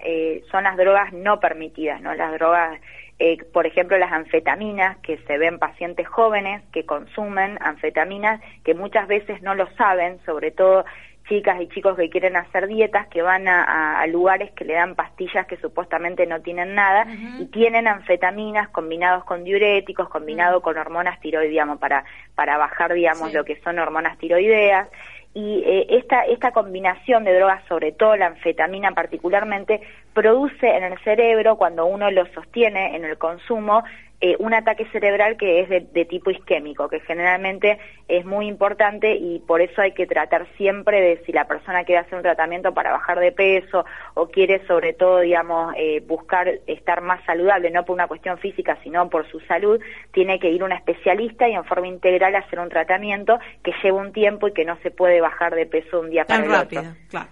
son 0.51 0.63
las 0.63 0.77
drogas 0.77 1.11
no 1.11 1.39
permitidas, 1.39 2.01
¿no? 2.01 2.13
Las 2.13 2.31
drogas 2.33 2.79
eh, 3.19 3.37
por 3.53 3.65
ejemplo, 3.65 3.97
las 3.97 4.11
anfetaminas, 4.11 4.97
que 4.97 5.17
se 5.27 5.37
ven 5.37 5.59
pacientes 5.59 6.07
jóvenes 6.07 6.63
que 6.73 6.85
consumen 6.85 7.57
anfetaminas, 7.61 8.41
que 8.63 8.73
muchas 8.73 9.07
veces 9.07 9.41
no 9.41 9.55
lo 9.55 9.67
saben, 9.75 10.19
sobre 10.25 10.51
todo 10.51 10.83
chicas 11.27 11.61
y 11.61 11.67
chicos 11.69 11.95
que 11.97 12.09
quieren 12.09 12.35
hacer 12.35 12.67
dietas, 12.67 13.07
que 13.07 13.21
van 13.21 13.47
a, 13.47 14.05
lugares 14.07 14.51
que 14.51 14.65
le 14.65 14.73
dan 14.73 14.95
pastillas 14.95 15.47
que 15.47 15.57
supuestamente 15.57 16.25
no 16.25 16.41
tienen 16.41 16.75
nada 16.75 17.07
y 17.39 17.45
tienen 17.45 17.87
anfetaminas 17.87 18.69
combinados 18.69 19.23
con 19.23 19.43
diuréticos, 19.43 20.09
combinado 20.09 20.61
con 20.61 20.77
hormonas 20.77 21.19
tiroideas, 21.21 21.77
para, 21.77 22.03
para 22.35 22.57
bajar, 22.57 22.93
digamos, 22.93 23.33
lo 23.33 23.45
que 23.45 23.59
son 23.61 23.79
hormonas 23.79 24.17
tiroideas. 24.17 24.89
Y 25.35 25.63
eh, 25.65 25.87
esta, 25.89 26.25
esta 26.25 26.51
combinación 26.51 27.23
de 27.23 27.33
drogas, 27.33 27.63
sobre 27.67 27.91
todo 27.91 28.15
la 28.15 28.27
anfetamina 28.27 28.91
particularmente, 28.91 29.81
produce 30.13 30.67
en 30.67 30.83
el 30.83 30.99
cerebro, 30.99 31.55
cuando 31.55 31.85
uno 31.87 32.11
lo 32.11 32.25
sostiene 32.33 32.95
en 32.95 33.03
el 33.03 33.17
consumo, 33.17 33.83
eh, 34.25 34.37
un 34.39 34.53
ataque 34.53 34.85
cerebral 34.93 35.35
que 35.35 35.59
es 35.59 35.67
de, 35.67 36.05
tipo 36.05 36.31
isquémico, 36.31 36.87
que 36.87 37.01
generalmente 37.01 37.77
es 38.07 38.25
muy 38.25 38.47
importante 38.47 39.15
y 39.15 39.39
por 39.39 39.59
eso 39.59 39.81
hay 39.81 39.91
que 39.91 40.07
tratar 40.07 40.47
siempre 40.55 41.01
de 41.01 41.25
si 41.25 41.33
la 41.33 41.45
persona 41.45 41.83
quiere 41.83 41.99
hacer 41.99 42.15
un 42.15 42.21
tratamiento 42.21 42.73
para 42.73 42.93
bajar 42.93 43.19
de 43.19 43.33
peso 43.33 43.83
o 44.13 44.27
quiere 44.27 44.65
sobre 44.65 44.93
todo, 44.93 45.19
digamos, 45.19 45.73
eh, 45.75 46.01
buscar 46.07 46.47
estar 46.67 47.01
más 47.01 47.21
saludable, 47.25 47.69
no 47.69 47.83
por 47.83 47.95
una 47.95 48.07
cuestión 48.07 48.37
física, 48.37 48.77
sino 48.81 49.09
por 49.09 49.29
su 49.29 49.41
salud, 49.41 49.81
tiene 50.13 50.39
que 50.39 50.51
ir 50.51 50.61
a 50.61 50.65
un 50.67 50.71
especialista 50.71 51.49
y 51.49 51.55
en 51.55 51.65
forma 51.65 51.87
integral 51.87 52.33
hacer 52.37 52.61
un 52.61 52.69
tratamiento 52.69 53.39
que 53.61 53.73
lleva 53.83 53.99
un 53.99 54.13
tiempo 54.13 54.47
y 54.47 54.53
que 54.53 54.63
no 54.63 54.77
se 54.83 54.91
puede 54.91 55.19
bajar 55.19 55.53
de 55.53 55.65
peso 55.65 55.99
un 55.99 56.09
día 56.09 56.23
para 56.23 56.45
el 56.45 56.53
otro. 56.53 56.81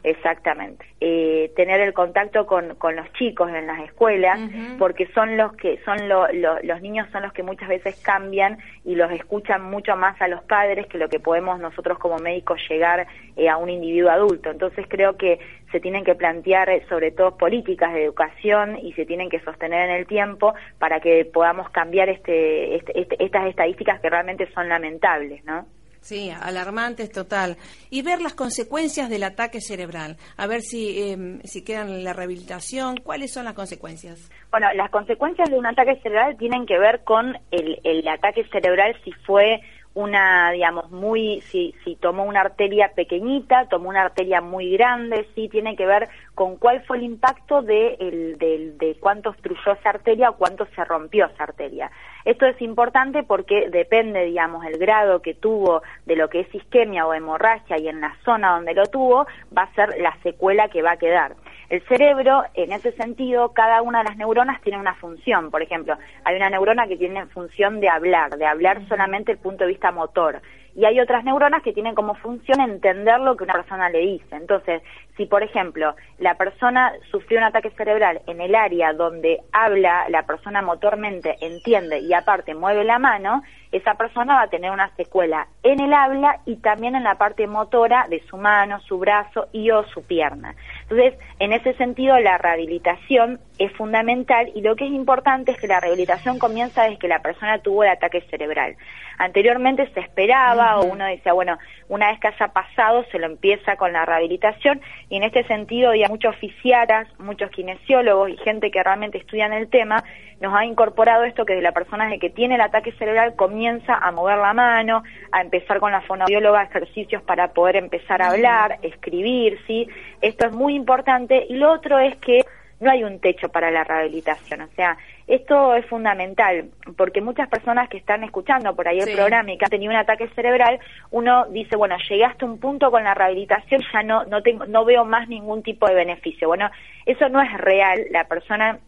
Exactamente. 0.03 0.85
Eh, 0.99 1.53
tener 1.55 1.79
el 1.79 1.93
contacto 1.93 2.45
con, 2.45 2.75
con 2.75 2.97
los 2.97 3.11
chicos 3.13 3.49
en 3.49 3.65
las 3.65 3.79
escuelas, 3.79 4.41
porque 4.77 5.07
son 5.13 5.37
los 5.37 5.53
que 5.53 5.79
son 5.85 6.09
los 6.09 6.80
niños 6.81 7.07
son 7.11 7.23
los 7.23 7.33
que 7.33 7.43
muchas 7.43 7.69
veces 7.69 8.01
cambian 8.01 8.57
y 8.83 8.95
los 8.95 9.11
escuchan 9.11 9.63
mucho 9.63 9.95
más 9.95 10.21
a 10.21 10.27
los 10.27 10.43
padres 10.43 10.87
que 10.87 10.97
lo 10.97 11.09
que 11.09 11.19
podemos 11.19 11.59
nosotros 11.59 11.97
como 11.99 12.17
médicos 12.17 12.59
llegar 12.69 13.07
eh, 13.35 13.49
a 13.49 13.57
un 13.57 13.69
individuo 13.69 14.09
adulto. 14.09 14.49
Entonces 14.49 14.85
creo 14.87 15.17
que 15.17 15.39
se 15.71 15.79
tienen 15.79 16.03
que 16.03 16.15
plantear 16.15 16.69
eh, 16.69 16.85
sobre 16.89 17.11
todo 17.11 17.37
políticas 17.37 17.93
de 17.93 18.03
educación 18.03 18.77
y 18.77 18.93
se 18.93 19.05
tienen 19.05 19.29
que 19.29 19.39
sostener 19.39 19.89
en 19.89 19.95
el 19.95 20.07
tiempo 20.07 20.53
para 20.79 20.99
que 20.99 21.25
podamos 21.25 21.69
cambiar 21.69 22.09
este, 22.09 22.75
este, 22.75 22.99
este 22.99 23.23
estas 23.23 23.47
estadísticas 23.47 23.99
que 23.99 24.09
realmente 24.09 24.51
son 24.53 24.69
lamentables, 24.69 25.43
¿no? 25.45 25.65
Sí, 26.01 26.31
alarmantes 26.31 27.11
total. 27.11 27.57
Y 27.91 28.01
ver 28.01 28.21
las 28.21 28.33
consecuencias 28.33 29.07
del 29.07 29.23
ataque 29.23 29.61
cerebral, 29.61 30.17
a 30.35 30.47
ver 30.47 30.61
si, 30.61 30.99
eh, 30.99 31.39
si 31.43 31.63
quedan 31.63 31.89
en 31.89 32.03
la 32.03 32.13
rehabilitación, 32.13 32.97
¿cuáles 32.97 33.31
son 33.31 33.45
las 33.45 33.53
consecuencias? 33.53 34.31
Bueno, 34.49 34.67
las 34.73 34.89
consecuencias 34.89 35.49
de 35.49 35.57
un 35.57 35.67
ataque 35.67 35.99
cerebral 36.01 36.35
tienen 36.37 36.65
que 36.65 36.79
ver 36.79 37.03
con 37.03 37.37
el, 37.51 37.79
el 37.83 38.07
ataque 38.07 38.43
cerebral 38.51 38.95
si 39.03 39.11
fue 39.11 39.61
una, 39.93 40.51
digamos, 40.51 40.89
muy, 40.91 41.41
si, 41.41 41.75
si 41.83 41.95
tomó 41.95 42.23
una 42.23 42.41
arteria 42.41 42.93
pequeñita, 42.95 43.67
tomó 43.67 43.89
una 43.89 44.03
arteria 44.03 44.39
muy 44.39 44.71
grande, 44.71 45.27
sí, 45.35 45.49
tiene 45.49 45.75
que 45.75 45.85
ver 45.85 46.07
con 46.33 46.55
cuál 46.55 46.81
fue 46.85 46.97
el 46.97 47.03
impacto 47.03 47.61
de, 47.61 47.95
el, 47.99 48.37
de, 48.37 48.97
cuánto 48.99 49.29
obstruyó 49.29 49.73
esa 49.73 49.89
arteria 49.89 50.29
o 50.29 50.37
cuánto 50.37 50.65
se 50.75 50.85
rompió 50.85 51.25
esa 51.25 51.43
arteria. 51.43 51.91
Esto 52.23 52.45
es 52.45 52.61
importante 52.61 53.23
porque 53.23 53.69
depende, 53.69 54.23
digamos, 54.25 54.65
el 54.65 54.77
grado 54.77 55.21
que 55.21 55.33
tuvo 55.33 55.81
de 56.05 56.15
lo 56.15 56.29
que 56.29 56.41
es 56.41 56.55
isquemia 56.55 57.05
o 57.05 57.13
hemorragia 57.13 57.77
y 57.77 57.89
en 57.89 57.99
la 57.99 58.15
zona 58.23 58.53
donde 58.55 58.73
lo 58.73 58.85
tuvo, 58.85 59.27
va 59.55 59.63
a 59.63 59.73
ser 59.73 59.99
la 59.99 60.15
secuela 60.23 60.69
que 60.69 60.81
va 60.81 60.91
a 60.91 60.97
quedar. 60.97 61.35
El 61.71 61.81
cerebro, 61.83 62.43
en 62.53 62.73
ese 62.73 62.91
sentido, 62.91 63.53
cada 63.53 63.81
una 63.81 63.99
de 63.99 64.09
las 64.09 64.17
neuronas 64.17 64.59
tiene 64.59 64.77
una 64.77 64.93
función. 64.95 65.49
Por 65.49 65.61
ejemplo, 65.61 65.95
hay 66.25 66.35
una 66.35 66.49
neurona 66.49 66.85
que 66.85 66.97
tiene 66.97 67.25
función 67.27 67.79
de 67.79 67.87
hablar, 67.87 68.37
de 68.37 68.45
hablar 68.45 68.85
solamente 68.89 69.31
el 69.31 69.37
punto 69.37 69.63
de 69.63 69.69
vista 69.69 69.89
motor. 69.89 70.41
Y 70.75 70.85
hay 70.85 70.99
otras 70.99 71.23
neuronas 71.23 71.63
que 71.63 71.73
tienen 71.73 71.95
como 71.95 72.15
función 72.15 72.61
entender 72.61 73.19
lo 73.19 73.35
que 73.35 73.43
una 73.43 73.53
persona 73.53 73.89
le 73.89 73.99
dice. 73.99 74.35
Entonces, 74.35 74.81
si 75.17 75.25
por 75.25 75.43
ejemplo 75.43 75.95
la 76.17 76.35
persona 76.35 76.93
sufrió 77.11 77.39
un 77.39 77.45
ataque 77.45 77.71
cerebral 77.71 78.21
en 78.27 78.41
el 78.41 78.55
área 78.55 78.93
donde 78.93 79.41
habla, 79.51 80.05
la 80.09 80.23
persona 80.23 80.61
motormente 80.61 81.37
entiende 81.41 81.99
y 81.99 82.13
aparte 82.13 82.55
mueve 82.55 82.83
la 82.83 82.99
mano, 82.99 83.43
esa 83.71 83.95
persona 83.95 84.35
va 84.35 84.41
a 84.43 84.49
tener 84.49 84.71
una 84.71 84.93
secuela 84.95 85.47
en 85.63 85.79
el 85.79 85.93
habla 85.93 86.39
y 86.45 86.57
también 86.57 86.95
en 86.95 87.03
la 87.03 87.15
parte 87.15 87.47
motora 87.47 88.05
de 88.09 88.21
su 88.27 88.37
mano, 88.37 88.79
su 88.81 88.99
brazo 88.99 89.47
y 89.53 89.71
o 89.71 89.83
su 89.85 90.03
pierna. 90.03 90.55
Entonces, 90.83 91.17
en 91.39 91.53
ese 91.53 91.73
sentido, 91.75 92.19
la 92.19 92.37
rehabilitación 92.37 93.39
es 93.57 93.71
fundamental 93.73 94.51
y 94.55 94.61
lo 94.61 94.75
que 94.75 94.85
es 94.85 94.91
importante 94.91 95.51
es 95.51 95.57
que 95.59 95.67
la 95.67 95.79
rehabilitación 95.79 96.39
comienza 96.39 96.83
desde 96.83 96.97
que 96.97 97.07
la 97.07 97.21
persona 97.21 97.59
tuvo 97.59 97.83
el 97.83 97.91
ataque 97.91 98.21
cerebral. 98.29 98.75
Anteriormente 99.17 99.87
se 99.93 99.99
esperaba 99.99 100.60
o 100.77 100.85
uno 100.85 101.05
decía, 101.05 101.33
bueno, 101.33 101.57
una 101.89 102.09
vez 102.11 102.19
que 102.19 102.27
haya 102.27 102.47
pasado 102.49 103.05
se 103.11 103.19
lo 103.19 103.25
empieza 103.25 103.75
con 103.75 103.93
la 103.93 104.05
rehabilitación 104.05 104.81
y 105.09 105.17
en 105.17 105.23
este 105.23 105.43
sentido 105.45 105.93
ya 105.93 106.07
muchos 106.07 106.35
fisiatas, 106.37 107.07
muchos 107.19 107.49
kinesiólogos 107.51 108.29
y 108.29 108.37
gente 108.37 108.71
que 108.71 108.83
realmente 108.83 109.17
estudian 109.17 109.53
el 109.53 109.69
tema 109.69 110.03
nos 110.41 110.55
ha 110.55 110.65
incorporado 110.65 111.23
esto 111.23 111.45
que 111.45 111.53
de 111.53 111.61
la 111.61 111.71
persona 111.71 112.07
de 112.07 112.17
que 112.17 112.31
tiene 112.31 112.55
el 112.55 112.61
ataque 112.61 112.91
cerebral 112.93 113.35
comienza 113.35 113.93
a 113.93 114.11
mover 114.11 114.39
la 114.39 114.53
mano, 114.53 115.03
a 115.31 115.41
empezar 115.41 115.79
con 115.79 115.91
la 115.91 116.01
fonoaudióloga 116.01 116.63
ejercicios 116.63 117.21
para 117.21 117.49
poder 117.49 117.75
empezar 117.75 118.23
a 118.23 118.31
hablar, 118.31 118.79
escribir, 118.81 119.59
¿sí? 119.67 119.87
Esto 120.19 120.47
es 120.47 120.51
muy 120.51 120.73
importante. 120.73 121.45
Y 121.47 121.57
lo 121.57 121.71
otro 121.71 121.99
es 121.99 122.15
que 122.15 122.43
no 122.79 122.89
hay 122.89 123.03
un 123.03 123.19
techo 123.19 123.49
para 123.49 123.69
la 123.69 123.83
rehabilitación. 123.83 124.61
O 124.61 124.67
sea, 124.75 124.97
esto 125.35 125.75
es 125.75 125.85
fundamental, 125.85 126.69
porque 126.97 127.21
muchas 127.21 127.47
personas 127.47 127.87
que 127.89 127.97
están 127.97 128.23
escuchando 128.23 128.75
por 128.75 128.87
ahí 128.87 128.99
el 128.99 129.13
programa 129.13 129.51
y 129.51 129.57
que 129.57 129.65
han 129.65 129.71
tenido 129.71 129.91
un 129.91 129.97
ataque 129.97 130.27
cerebral, 130.35 130.79
uno 131.09 131.45
dice, 131.45 131.77
bueno, 131.77 131.95
llegaste 132.09 132.43
a 132.43 132.49
un 132.49 132.59
punto 132.59 132.91
con 132.91 133.03
la 133.03 133.13
rehabilitación, 133.13 133.81
ya 133.93 134.03
no, 134.03 134.25
no, 134.25 134.41
tengo, 134.41 134.65
no 134.65 134.83
veo 134.83 135.05
más 135.05 135.29
ningún 135.29 135.63
tipo 135.63 135.87
de 135.87 135.95
beneficio. 135.95 136.49
Bueno, 136.49 136.69
eso 137.05 137.29
no 137.29 137.41
es 137.41 137.53
real. 137.57 138.07
La 138.11 138.25
persona 138.25 138.79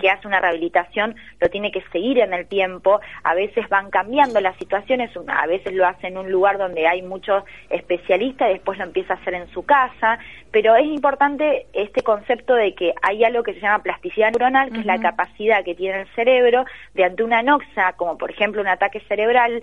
que 0.00 0.10
hace 0.10 0.26
una 0.26 0.40
rehabilitación 0.40 1.16
lo 1.40 1.48
tiene 1.48 1.70
que 1.72 1.82
seguir 1.92 2.18
en 2.18 2.32
el 2.32 2.46
tiempo, 2.46 3.00
a 3.22 3.34
veces 3.34 3.68
van 3.68 3.90
cambiando 3.90 4.40
las 4.40 4.56
situaciones, 4.56 5.10
a 5.26 5.46
veces 5.46 5.72
lo 5.74 5.86
hace 5.86 6.08
en 6.08 6.18
un 6.18 6.30
lugar 6.30 6.58
donde 6.58 6.86
hay 6.86 7.02
muchos 7.02 7.44
especialistas 7.70 8.50
y 8.50 8.54
después 8.54 8.78
lo 8.78 8.84
empieza 8.84 9.14
a 9.14 9.16
hacer 9.16 9.34
en 9.34 9.48
su 9.48 9.64
casa, 9.64 10.18
pero 10.50 10.76
es 10.76 10.86
importante 10.86 11.66
este 11.72 12.02
concepto 12.02 12.54
de 12.54 12.74
que 12.74 12.94
hay 13.02 13.24
algo 13.24 13.42
que 13.42 13.54
se 13.54 13.60
llama 13.60 13.82
plasticidad 13.82 14.30
neuronal, 14.30 14.70
que 14.70 14.80
es 14.80 14.86
la 14.86 15.00
capacidad 15.00 15.64
que 15.64 15.74
tiene 15.74 16.02
el 16.02 16.08
cerebro 16.14 16.64
de 16.94 17.04
ante 17.04 17.22
una 17.22 17.42
noxa, 17.42 17.92
como 17.96 18.16
por 18.18 18.30
ejemplo 18.30 18.60
un 18.60 18.68
ataque 18.68 19.00
cerebral, 19.00 19.62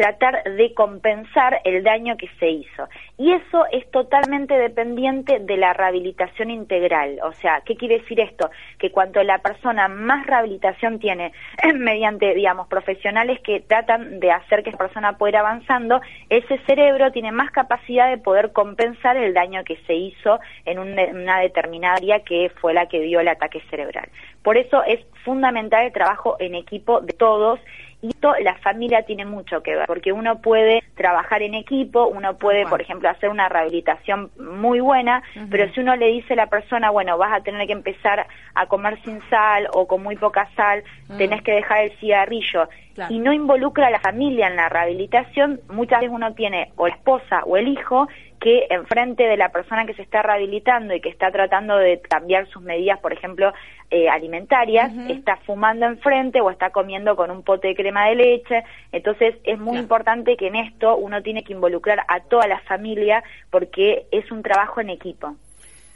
tratar 0.00 0.42
de 0.44 0.72
compensar 0.72 1.60
el 1.62 1.84
daño 1.84 2.16
que 2.16 2.30
se 2.38 2.48
hizo. 2.48 2.88
Y 3.18 3.32
eso 3.32 3.66
es 3.70 3.88
totalmente 3.90 4.56
dependiente 4.56 5.40
de 5.40 5.58
la 5.58 5.74
rehabilitación 5.74 6.50
integral. 6.50 7.18
O 7.22 7.32
sea, 7.32 7.60
¿qué 7.66 7.76
quiere 7.76 7.98
decir 7.98 8.18
esto? 8.18 8.50
Que 8.78 8.90
cuanto 8.90 9.22
la 9.22 9.40
persona 9.40 9.88
más 9.88 10.26
rehabilitación 10.26 11.00
tiene 11.00 11.32
mediante, 11.74 12.34
digamos, 12.34 12.66
profesionales 12.68 13.40
que 13.40 13.60
tratan 13.60 14.20
de 14.20 14.30
hacer 14.30 14.62
que 14.62 14.70
esa 14.70 14.78
persona 14.78 15.18
pueda 15.18 15.32
ir 15.32 15.36
avanzando, 15.36 16.00
ese 16.30 16.56
cerebro 16.64 17.12
tiene 17.12 17.30
más 17.30 17.50
capacidad 17.50 18.08
de 18.08 18.16
poder 18.16 18.52
compensar 18.52 19.18
el 19.18 19.34
daño 19.34 19.64
que 19.64 19.76
se 19.86 19.92
hizo 19.92 20.40
en 20.64 20.78
una 20.78 21.40
determinada 21.40 21.96
área 21.96 22.20
que 22.20 22.50
fue 22.58 22.72
la 22.72 22.86
que 22.86 23.00
dio 23.00 23.20
el 23.20 23.28
ataque 23.28 23.60
cerebral. 23.68 24.08
Por 24.42 24.56
eso 24.56 24.82
es 24.82 25.00
fundamental 25.26 25.84
el 25.84 25.92
trabajo 25.92 26.36
en 26.38 26.54
equipo 26.54 27.02
de 27.02 27.12
todos 27.12 27.60
y 28.02 28.08
esto 28.08 28.34
la 28.42 28.56
familia 28.56 29.02
tiene 29.02 29.24
mucho 29.24 29.62
que 29.62 29.76
ver, 29.76 29.86
porque 29.86 30.12
uno 30.12 30.40
puede 30.40 30.82
trabajar 30.96 31.42
en 31.42 31.54
equipo, 31.54 32.06
uno 32.06 32.36
puede, 32.36 32.66
por 32.66 32.80
ejemplo, 32.80 33.08
hacer 33.08 33.28
una 33.28 33.48
rehabilitación 33.48 34.30
muy 34.38 34.80
buena, 34.80 35.22
pero 35.50 35.70
si 35.72 35.80
uno 35.80 35.96
le 35.96 36.06
dice 36.06 36.32
a 36.32 36.36
la 36.36 36.46
persona, 36.46 36.90
bueno, 36.90 37.18
vas 37.18 37.32
a 37.32 37.42
tener 37.42 37.66
que 37.66 37.72
empezar 37.72 38.26
a 38.54 38.66
comer 38.66 39.00
sin 39.02 39.20
sal 39.28 39.68
o 39.72 39.86
con 39.86 40.02
muy 40.02 40.16
poca 40.16 40.48
sal, 40.56 40.82
mm. 41.08 41.18
tenés 41.18 41.42
que 41.42 41.52
dejar 41.52 41.84
el 41.84 41.92
cigarrillo, 41.98 42.68
y 43.08 43.18
no 43.18 43.32
involucra 43.32 43.86
a 43.86 43.90
la 43.90 44.00
familia 44.00 44.48
en 44.48 44.56
la 44.56 44.68
rehabilitación, 44.68 45.60
muchas 45.70 46.00
veces 46.00 46.14
uno 46.14 46.34
tiene 46.34 46.72
o 46.76 46.88
la 46.88 46.94
esposa 46.94 47.42
o 47.44 47.56
el 47.56 47.68
hijo 47.68 48.08
que 48.40 48.66
enfrente 48.70 49.24
de 49.24 49.36
la 49.36 49.50
persona 49.50 49.84
que 49.84 49.94
se 49.94 50.02
está 50.02 50.22
rehabilitando 50.22 50.94
y 50.94 51.00
que 51.00 51.10
está 51.10 51.30
tratando 51.30 51.76
de 51.76 52.00
cambiar 52.00 52.48
sus 52.48 52.62
medidas, 52.62 52.98
por 52.98 53.12
ejemplo, 53.12 53.52
eh, 53.90 54.08
alimentarias, 54.08 54.90
está 55.10 55.36
fumando 55.44 55.84
enfrente 55.84 56.40
o 56.40 56.50
está 56.50 56.70
comiendo 56.70 57.16
con 57.16 57.30
un 57.30 57.42
pote 57.42 57.68
de 57.68 57.74
crema 57.74 58.08
de 58.08 58.14
leche. 58.14 58.64
Entonces 58.92 59.36
es 59.44 59.58
muy 59.58 59.76
importante 59.76 60.36
que 60.36 60.46
en 60.46 60.56
esto 60.56 60.96
uno 60.96 61.22
tiene 61.22 61.44
que 61.44 61.52
involucrar 61.52 62.00
a 62.08 62.20
toda 62.20 62.46
la 62.46 62.60
familia 62.60 63.22
porque 63.50 64.06
es 64.10 64.30
un 64.32 64.42
trabajo 64.42 64.80
en 64.80 64.90
equipo 64.90 65.36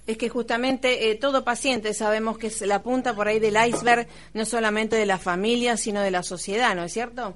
es 0.07 0.19
que 0.19 0.29
justamente 0.29 1.11
eh, 1.11 1.15
todo 1.15 1.45
paciente 1.45 1.95
sabemos 1.95 2.37
que 2.37 2.49
es 2.49 2.61
la 2.61 2.83
punta 2.83 3.15
por 3.15 3.27
ahí 3.27 3.39
del 3.39 3.57
iceberg, 3.57 4.07
no 4.35 4.45
solamente 4.45 4.97
de 4.97 5.07
la 5.07 5.19
familia, 5.19 5.79
sino 5.79 6.03
de 6.03 6.11
la 6.11 6.23
sociedad, 6.23 6.77
¿no 6.77 6.85
es 6.85 6.93
cierto? 6.93 7.35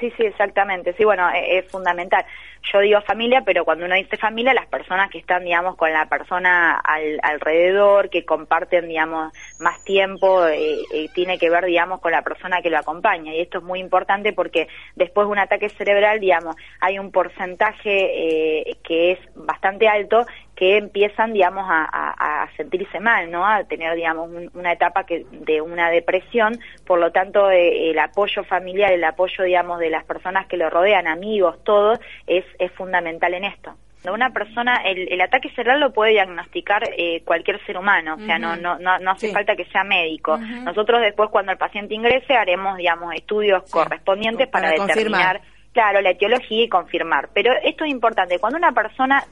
Sí, 0.00 0.10
sí, 0.16 0.24
exactamente. 0.24 0.94
Sí, 0.94 1.04
bueno, 1.04 1.28
e-, 1.30 1.58
es, 1.58 1.70
fundamental. 1.70 2.24
Yo 2.72 2.80
digo 2.80 3.00
familia, 3.02 3.42
pero 3.44 3.64
cuando 3.64 3.84
uno 3.84 3.94
dice 3.94 4.16
familia, 4.16 4.54
las 4.54 4.66
personas 4.66 5.10
que 5.10 5.18
están, 5.18 5.44
digamos, 5.44 5.76
con 5.76 5.92
la 5.92 6.06
persona 6.08 6.78
al, 6.78 7.20
alrededor, 7.22 8.08
que 8.08 8.24
comparten, 8.24 8.88
digamos, 8.88 9.32
más 9.58 9.82
tiempo, 9.84 10.46
eh, 10.46 10.80
eh, 10.92 11.08
tiene 11.14 11.38
que 11.38 11.50
ver, 11.50 11.66
digamos, 11.66 12.00
con 12.00 12.12
la 12.12 12.22
persona 12.22 12.62
que 12.62 12.70
lo 12.70 12.78
acompaña. 12.78 13.34
Y 13.34 13.40
esto 13.40 13.58
es 13.58 13.64
muy 13.64 13.78
importante 13.78 14.32
porque 14.32 14.68
después 14.96 15.26
de 15.26 15.32
un 15.32 15.38
ataque 15.38 15.68
cerebral, 15.68 16.18
digamos, 16.18 16.56
hay 16.80 16.98
un 16.98 17.12
porcentaje 17.12 18.70
eh, 18.70 18.76
que 18.82 19.12
es 19.12 19.18
bastante 19.34 19.86
alto 19.88 20.26
que 20.60 20.76
empiezan, 20.76 21.32
digamos, 21.32 21.64
a, 21.66 22.46
sentirse 22.58 23.00
mal, 23.00 23.30
¿no? 23.30 23.46
A 23.46 23.64
tener, 23.64 23.94
digamos, 23.94 24.28
una 24.52 24.72
etapa 24.72 25.06
que, 25.06 25.24
de 25.30 25.62
una 25.62 25.88
depresión. 25.88 26.58
Por 26.86 26.98
lo 26.98 27.12
tanto, 27.12 27.50
eh, 27.50 27.88
el 27.90 27.98
apoyo 27.98 28.44
familiar, 28.44 28.92
el 28.92 29.02
apoyo, 29.02 29.42
digamos, 29.42 29.78
de 29.78 29.88
las 29.88 30.04
personas 30.04 30.46
que 30.48 30.58
lo 30.58 30.68
rodean, 30.68 31.06
amigos, 31.06 31.64
todos, 31.64 31.98
es, 32.26 32.44
es 32.58 32.70
fundamental 32.72 33.32
en 33.32 33.44
esto. 33.44 33.74
Una 34.04 34.34
persona, 34.34 34.82
el, 34.84 35.10
el 35.10 35.20
ataque 35.22 35.48
cerebral 35.50 35.80
lo 35.80 35.94
puede 35.94 36.12
diagnosticar 36.12 36.90
eh, 36.94 37.22
cualquier 37.24 37.64
ser 37.64 37.78
humano, 37.78 38.16
o 38.16 38.26
sea, 38.26 38.38
no, 38.38 38.56
no, 38.56 38.78
no, 38.78 39.10
hace 39.10 39.32
falta 39.32 39.56
que 39.56 39.64
sea 39.66 39.82
médico. 39.84 40.36
Nosotros 40.36 41.00
después, 41.00 41.30
cuando 41.30 41.52
el 41.52 41.58
paciente 41.58 41.94
ingrese, 41.94 42.34
haremos, 42.34 42.76
digamos, 42.76 43.14
estudios 43.14 43.62
correspondientes 43.70 44.46
para, 44.48 44.72
determinar 44.72 45.40
Claro, 45.72 46.00
la 46.00 46.10
etiología 46.10 46.64
y 46.64 46.68
confirmar. 46.68 47.30
Pero 47.32 47.52
esto 47.62 47.84
es 47.84 47.90
importante. 47.90 48.38
Cuando 48.38 48.58
una 48.58 48.72
persona 48.72 49.24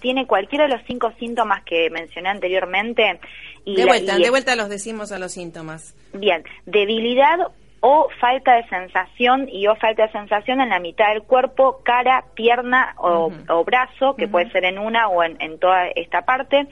tiene 0.00 0.26
cualquiera 0.26 0.66
de 0.66 0.74
los 0.74 0.82
cinco 0.86 1.12
síntomas 1.18 1.62
que 1.64 1.88
mencioné 1.90 2.28
anteriormente... 2.28 3.18
Y 3.64 3.76
de 3.76 3.84
vuelta, 3.84 4.16
de 4.16 4.30
vuelta 4.30 4.54
los 4.54 4.68
decimos 4.68 5.10
a 5.10 5.18
los 5.18 5.32
síntomas. 5.32 5.96
Bien, 6.12 6.44
debilidad 6.66 7.38
o 7.80 8.08
falta 8.20 8.56
de 8.56 8.68
sensación 8.68 9.48
y 9.48 9.66
o 9.66 9.76
falta 9.76 10.06
de 10.06 10.12
sensación 10.12 10.60
en 10.60 10.68
la 10.68 10.78
mitad 10.78 11.08
del 11.08 11.22
cuerpo, 11.22 11.80
cara, 11.82 12.24
pierna 12.34 12.94
o, 12.98 13.30
brazo, 13.64 14.14
que 14.16 14.28
puede 14.28 14.50
ser 14.50 14.64
en 14.64 14.78
una 14.78 15.08
o 15.08 15.22
en, 15.24 15.36
en 15.40 15.58
toda 15.58 15.88
esta 15.88 16.22
parte 16.22 16.68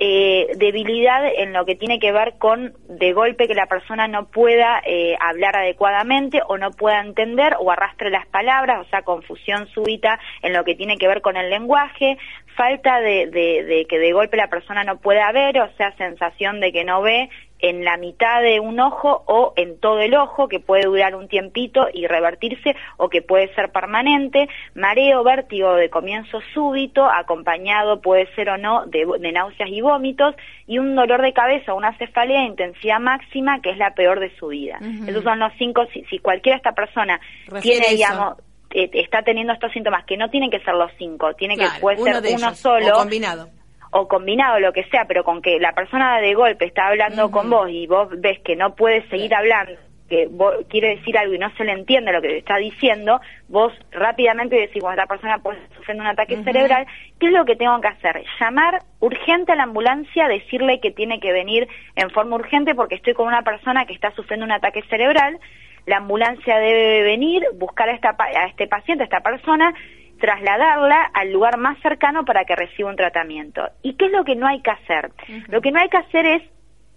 eh, 0.00 0.52
debilidad 0.56 1.22
en 1.26 1.52
lo 1.52 1.66
que 1.66 1.74
tiene 1.74 1.98
que 1.98 2.12
ver 2.12 2.34
con 2.38 2.72
de 2.88 3.12
golpe 3.12 3.48
que 3.48 3.54
la 3.54 3.66
persona 3.66 4.06
no 4.06 4.26
pueda 4.26 4.80
eh, 4.86 5.16
hablar 5.20 5.56
adecuadamente 5.56 6.40
o 6.46 6.56
no 6.56 6.70
pueda 6.70 7.00
entender 7.00 7.56
o 7.58 7.70
arrastre 7.70 8.10
las 8.10 8.26
palabras, 8.28 8.86
o 8.86 8.88
sea, 8.90 9.02
confusión 9.02 9.66
súbita 9.68 10.20
en 10.42 10.52
lo 10.52 10.64
que 10.64 10.76
tiene 10.76 10.98
que 10.98 11.08
ver 11.08 11.20
con 11.20 11.36
el 11.36 11.50
lenguaje, 11.50 12.16
falta 12.56 13.00
de, 13.00 13.26
de 13.26 13.86
que 13.88 13.98
de 13.98 14.12
golpe 14.12 14.36
la 14.36 14.48
persona 14.48 14.84
no 14.84 14.98
pueda 14.98 15.30
ver, 15.32 15.60
o 15.60 15.70
sea, 15.76 15.96
sensación 15.96 16.60
de 16.60 16.72
que 16.72 16.84
no 16.84 17.02
ve 17.02 17.28
en 17.60 17.84
la 17.84 17.96
mitad 17.96 18.42
de 18.42 18.60
un 18.60 18.78
ojo 18.78 19.22
o 19.26 19.52
en 19.56 19.78
todo 19.78 20.00
el 20.00 20.14
ojo, 20.14 20.48
que 20.48 20.60
puede 20.60 20.84
durar 20.84 21.14
un 21.14 21.28
tiempito 21.28 21.88
y 21.92 22.06
revertirse 22.06 22.76
o 22.96 23.08
que 23.08 23.22
puede 23.22 23.52
ser 23.54 23.70
permanente, 23.70 24.48
mareo, 24.74 25.24
vértigo 25.24 25.74
de 25.74 25.90
comienzo 25.90 26.40
súbito, 26.54 27.08
acompañado 27.08 28.00
puede 28.00 28.32
ser 28.34 28.50
o 28.50 28.58
no 28.58 28.86
de, 28.86 29.04
náuseas 29.32 29.70
y 29.70 29.80
vómitos, 29.80 30.34
y 30.66 30.78
un 30.78 30.94
dolor 30.94 31.22
de 31.22 31.32
cabeza 31.32 31.72
o 31.72 31.76
una 31.76 31.96
cefalea 31.98 32.40
de 32.40 32.46
intensidad 32.46 33.00
máxima, 33.00 33.60
que 33.60 33.70
es 33.70 33.78
la 33.78 33.94
peor 33.94 34.20
de 34.20 34.34
su 34.36 34.48
vida. 34.48 34.78
Esos 35.06 35.24
son 35.24 35.38
los 35.38 35.52
cinco, 35.58 35.86
si, 35.92 36.18
cualquiera 36.18 36.56
de 36.56 36.58
esta 36.58 36.72
persona 36.72 37.20
tiene, 37.60 37.88
digamos, 37.90 38.36
eh, 38.70 38.90
está 38.92 39.22
teniendo 39.22 39.52
estos 39.52 39.72
síntomas, 39.72 40.04
que 40.04 40.16
no 40.16 40.28
tienen 40.30 40.50
que 40.50 40.60
ser 40.60 40.74
los 40.74 40.90
cinco, 40.98 41.34
tiene 41.34 41.56
que 41.56 41.66
puede 41.80 41.96
ser 41.98 42.22
uno 42.34 42.54
solo. 42.54 42.92
combinado 42.92 43.57
o 43.90 44.08
combinado 44.08 44.60
lo 44.60 44.72
que 44.72 44.84
sea, 44.84 45.06
pero 45.06 45.24
con 45.24 45.42
que 45.42 45.58
la 45.58 45.72
persona 45.72 46.20
de 46.20 46.34
golpe 46.34 46.66
está 46.66 46.88
hablando 46.88 47.30
con 47.30 47.50
vos 47.50 47.70
y 47.70 47.86
vos 47.86 48.08
ves 48.18 48.38
que 48.40 48.56
no 48.56 48.74
puede 48.74 49.08
seguir 49.08 49.34
hablando, 49.34 49.72
que 50.08 50.28
quiere 50.68 50.96
decir 50.96 51.16
algo 51.18 51.34
y 51.34 51.38
no 51.38 51.50
se 51.56 51.64
le 51.64 51.72
entiende 51.72 52.12
lo 52.12 52.22
que 52.22 52.38
está 52.38 52.56
diciendo, 52.56 53.20
vos 53.48 53.72
rápidamente 53.90 54.56
decís, 54.56 54.82
bueno, 54.82 54.94
esta 54.94 55.06
persona 55.06 55.38
puede 55.38 55.58
sufrir 55.76 56.00
un 56.00 56.06
ataque 56.06 56.42
cerebral, 56.42 56.86
¿qué 57.18 57.26
es 57.26 57.32
lo 57.32 57.44
que 57.44 57.56
tengo 57.56 57.80
que 57.80 57.88
hacer? 57.88 58.24
Llamar 58.40 58.82
urgente 59.00 59.52
a 59.52 59.56
la 59.56 59.64
ambulancia, 59.64 60.28
decirle 60.28 60.80
que 60.80 60.90
tiene 60.90 61.20
que 61.20 61.32
venir 61.32 61.68
en 61.94 62.10
forma 62.10 62.36
urgente 62.36 62.74
porque 62.74 62.94
estoy 62.94 63.14
con 63.14 63.26
una 63.26 63.42
persona 63.42 63.84
que 63.86 63.92
está 63.92 64.10
sufriendo 64.12 64.46
un 64.46 64.52
ataque 64.52 64.82
cerebral, 64.88 65.38
la 65.86 65.98
ambulancia 65.98 66.58
debe 66.58 67.02
venir, 67.02 67.44
buscar 67.54 67.88
a, 67.88 67.92
esta, 67.92 68.14
a 68.18 68.46
este 68.46 68.66
paciente, 68.66 69.04
a 69.04 69.06
esta 69.06 69.20
persona, 69.20 69.72
trasladarla 70.18 71.10
al 71.14 71.32
lugar 71.32 71.58
más 71.58 71.78
cercano 71.80 72.24
para 72.24 72.44
que 72.44 72.56
reciba 72.56 72.90
un 72.90 72.96
tratamiento. 72.96 73.68
¿Y 73.82 73.94
qué 73.94 74.06
es 74.06 74.12
lo 74.12 74.24
que 74.24 74.36
no 74.36 74.46
hay 74.46 74.60
que 74.60 74.70
hacer? 74.70 75.10
Lo 75.48 75.60
que 75.60 75.70
no 75.70 75.80
hay 75.80 75.88
que 75.88 75.96
hacer 75.96 76.26
es 76.26 76.42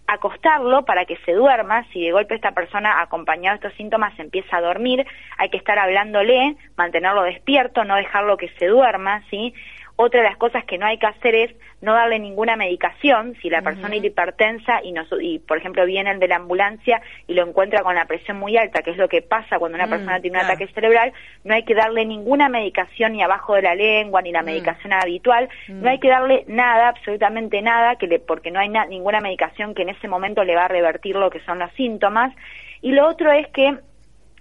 acostarlo 0.07 0.83
para 0.83 1.05
que 1.05 1.17
se 1.25 1.33
duerma, 1.33 1.85
si 1.93 2.03
de 2.03 2.11
golpe 2.11 2.35
esta 2.35 2.51
persona 2.51 3.01
acompañado 3.01 3.57
de 3.57 3.67
estos 3.67 3.77
síntomas 3.77 4.17
empieza 4.19 4.57
a 4.57 4.61
dormir, 4.61 5.05
hay 5.37 5.49
que 5.49 5.57
estar 5.57 5.79
hablándole, 5.79 6.57
mantenerlo 6.75 7.23
despierto, 7.23 7.85
no 7.85 7.95
dejarlo 7.95 8.35
que 8.35 8.49
se 8.59 8.67
duerma, 8.67 9.23
¿sí? 9.29 9.53
Otra 10.03 10.23
de 10.23 10.29
las 10.29 10.37
cosas 10.37 10.65
que 10.65 10.79
no 10.79 10.87
hay 10.87 10.97
que 10.97 11.05
hacer 11.05 11.35
es 11.35 11.51
no 11.79 11.93
darle 11.93 12.17
ninguna 12.17 12.55
medicación. 12.55 13.35
Si 13.39 13.51
la 13.51 13.61
persona 13.61 13.95
es 13.95 14.03
hipertensa 14.03 14.81
y, 14.83 14.95
y, 15.21 15.37
por 15.37 15.59
ejemplo, 15.59 15.85
viene 15.85 16.09
el 16.09 16.19
de 16.19 16.27
la 16.27 16.37
ambulancia 16.37 17.03
y 17.27 17.35
lo 17.35 17.47
encuentra 17.47 17.83
con 17.83 17.93
la 17.93 18.05
presión 18.05 18.39
muy 18.39 18.57
alta, 18.57 18.81
que 18.81 18.89
es 18.89 18.97
lo 18.97 19.07
que 19.07 19.21
pasa 19.21 19.59
cuando 19.59 19.75
una 19.75 19.85
mm, 19.85 19.89
persona 19.91 20.19
tiene 20.19 20.39
un 20.39 20.45
ataque 20.45 20.65
cerebral, 20.73 21.13
no 21.43 21.53
hay 21.53 21.65
que 21.65 21.75
darle 21.75 22.03
ninguna 22.03 22.49
medicación 22.49 23.13
ni 23.13 23.21
abajo 23.21 23.53
de 23.53 23.61
la 23.61 23.75
lengua, 23.75 24.23
ni 24.23 24.31
la 24.31 24.41
mm. 24.41 24.45
medicación 24.45 24.91
habitual. 24.91 25.49
No 25.67 25.87
hay 25.87 25.97
mm. 25.97 26.01
que 26.01 26.09
darle 26.09 26.45
nada, 26.47 26.87
absolutamente 26.87 27.61
nada, 27.61 27.95
que 27.97 28.07
le, 28.07 28.17
porque 28.17 28.49
no 28.49 28.59
hay 28.59 28.69
ninguna 28.89 29.21
medicación 29.21 29.75
que 29.75 29.83
en 29.83 29.89
ese 29.89 30.07
momento 30.07 30.43
le 30.43 30.55
va 30.55 30.65
a 30.65 30.67
revertir 30.67 31.15
lo 31.15 31.29
que 31.29 31.41
son 31.41 31.59
los 31.59 31.71
síntomas. 31.73 32.33
Y 32.81 32.93
lo 32.93 33.07
otro 33.07 33.31
es 33.31 33.47
que 33.49 33.77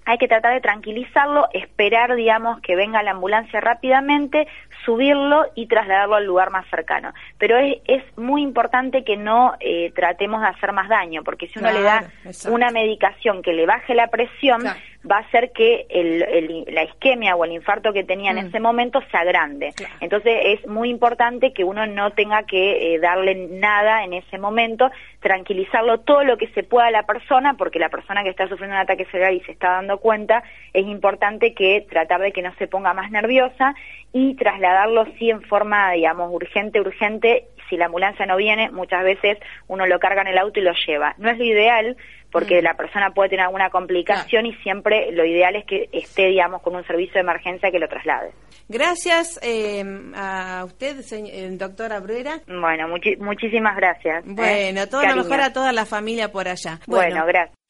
hay 0.05 0.19
que 0.19 0.29
tratar 0.29 0.55
de 0.55 0.61
tranquilizarlo, 0.61 1.49
esperar, 1.53 2.15
digamos, 2.15 2.61
que 2.61 2.75
venga 2.75 3.03
la 3.03 3.13
ambulancia 3.13 3.61
rápidamente, 3.61 4.49
subirlo 4.85 5.47
y 5.55 5.67
trasladarlo 5.67 6.17
al 6.17 6.25
lugar 6.25 6.51
más 6.51 6.67
cercano. 6.69 7.13
Pero 7.39 7.59
es, 7.59 7.77
es 7.87 8.03
muy 8.17 8.43
importante 8.43 9.05
que 9.05 9.17
no 9.17 9.55
eh, 9.61 9.93
tratemos 9.95 10.41
de 10.41 10.49
hacer 10.49 10.73
más 10.73 10.89
daño, 10.89 11.23
porque 11.23 11.49
si 11.49 11.59
uno 11.59 11.71
le 11.71 11.83
da 11.83 12.05
una 12.49 12.71
medicación 12.71 13.43
que 13.43 13.53
le 13.53 13.67
baje 13.67 13.95
la 13.95 14.09
presión, 14.09 14.63
va 15.09 15.17
a 15.17 15.21
hacer 15.21 15.53
que 15.53 15.87
el, 15.89 16.65
la 16.69 16.85
isquemia 16.85 17.35
o 17.37 17.45
el 17.45 17.53
infarto 17.53 17.93
que 17.93 18.05
tenía 18.05 18.33
en 18.33 18.45
mm. 18.45 18.49
ese 18.49 18.61
momento 18.61 19.01
sea 19.11 19.25
grande. 19.25 19.73
Entonces 20.01 20.37
es 20.45 20.67
muy 20.67 20.91
importante 20.91 21.53
que 21.53 21.65
uno 21.65 21.87
no 21.87 22.11
tenga 22.11 22.43
que 22.43 22.95
eh, 22.95 22.99
darle 22.99 23.35
nada 23.35 24.05
en 24.05 24.13
ese 24.13 24.39
momento, 24.39 24.91
tranquilizarlo 25.21 26.01
todo 26.01 26.25
lo 26.25 26.37
que 26.37 26.49
se 26.49 26.63
pueda 26.63 26.89
a 26.89 26.91
la 26.91 27.05
persona, 27.05 27.55
porque 27.55 27.79
la 27.79 27.89
persona 27.89 28.23
que 28.23 28.31
está 28.31 28.49
sufriendo 28.49 28.77
un 28.77 28.83
ataque 28.83 29.07
cerebral 29.07 29.35
y 29.35 29.41
se 29.41 29.53
está 29.53 29.73
dando 29.73 29.99
cuenta, 29.99 30.43
es 30.73 30.85
importante 30.87 31.55
que 31.55 31.87
tratar 31.89 32.21
de 32.21 32.33
que 32.33 32.43
no 32.43 32.55
se 32.57 32.67
ponga 32.67 32.93
más 32.95 33.11
nerviosa 33.11 33.75
y 34.13 34.35
trasladarlo 34.35 35.07
sí 35.19 35.31
en 35.31 35.43
forma, 35.43 35.93
digamos, 35.93 36.33
urgente, 36.33 36.81
urgente. 36.81 37.45
Si 37.69 37.77
la 37.77 37.87
ambulancia 37.87 38.27
no 38.27 38.37
viene, 38.37 38.71
muchas 38.71 39.05
veces 39.05 39.39
uno 39.69 39.87
lo 39.87 40.01
carga 40.01 40.23
en 40.23 40.29
el 40.29 40.39
auto 40.39 40.59
y 40.59 40.65
lo 40.65 40.73
lleva. 40.73 41.15
No 41.19 41.31
es 41.31 41.39
lo 41.39 41.45
ideal, 41.45 41.97
porque 42.31 42.61
mm. 42.61 42.65
la 42.65 42.75
persona 42.75 43.11
puede 43.11 43.31
tener 43.31 43.47
alguna 43.47 43.71
complicación 43.71 44.47
y 44.47 44.55
siempre 44.57 45.13
lo 45.13 45.25
ideal 45.25 45.57
es 45.57 45.65
que 45.65 45.89
esté, 45.93 46.27
digamos, 46.27 46.63
con 46.63 46.77
un 46.77 46.85
servicio 46.87 47.15
de 47.15 47.21
emergencia 47.21 47.71
que 47.71 47.79
lo 47.79 47.89
traslade. 47.89 48.33
Gracias 48.69 49.41
eh, 49.43 49.85
a 50.15 50.65
usted, 50.65 51.01
señor, 51.01 51.59
doctora 51.59 52.01
Bruera. 52.01 52.41
Bueno, 52.47 52.89
muchísimas 53.19 53.77
gracias. 53.77 54.25
¿eh? 54.25 54.29
Bueno, 54.29 54.87
todo 54.89 55.05
lo 55.05 55.17
mejor 55.17 55.41
a 55.41 55.53
toda 55.53 55.73
la 55.73 55.87
familia 55.87 56.31
por 56.31 56.49
allá. 56.49 56.79
Bueno, 56.87 57.25
gracias. 57.27 57.61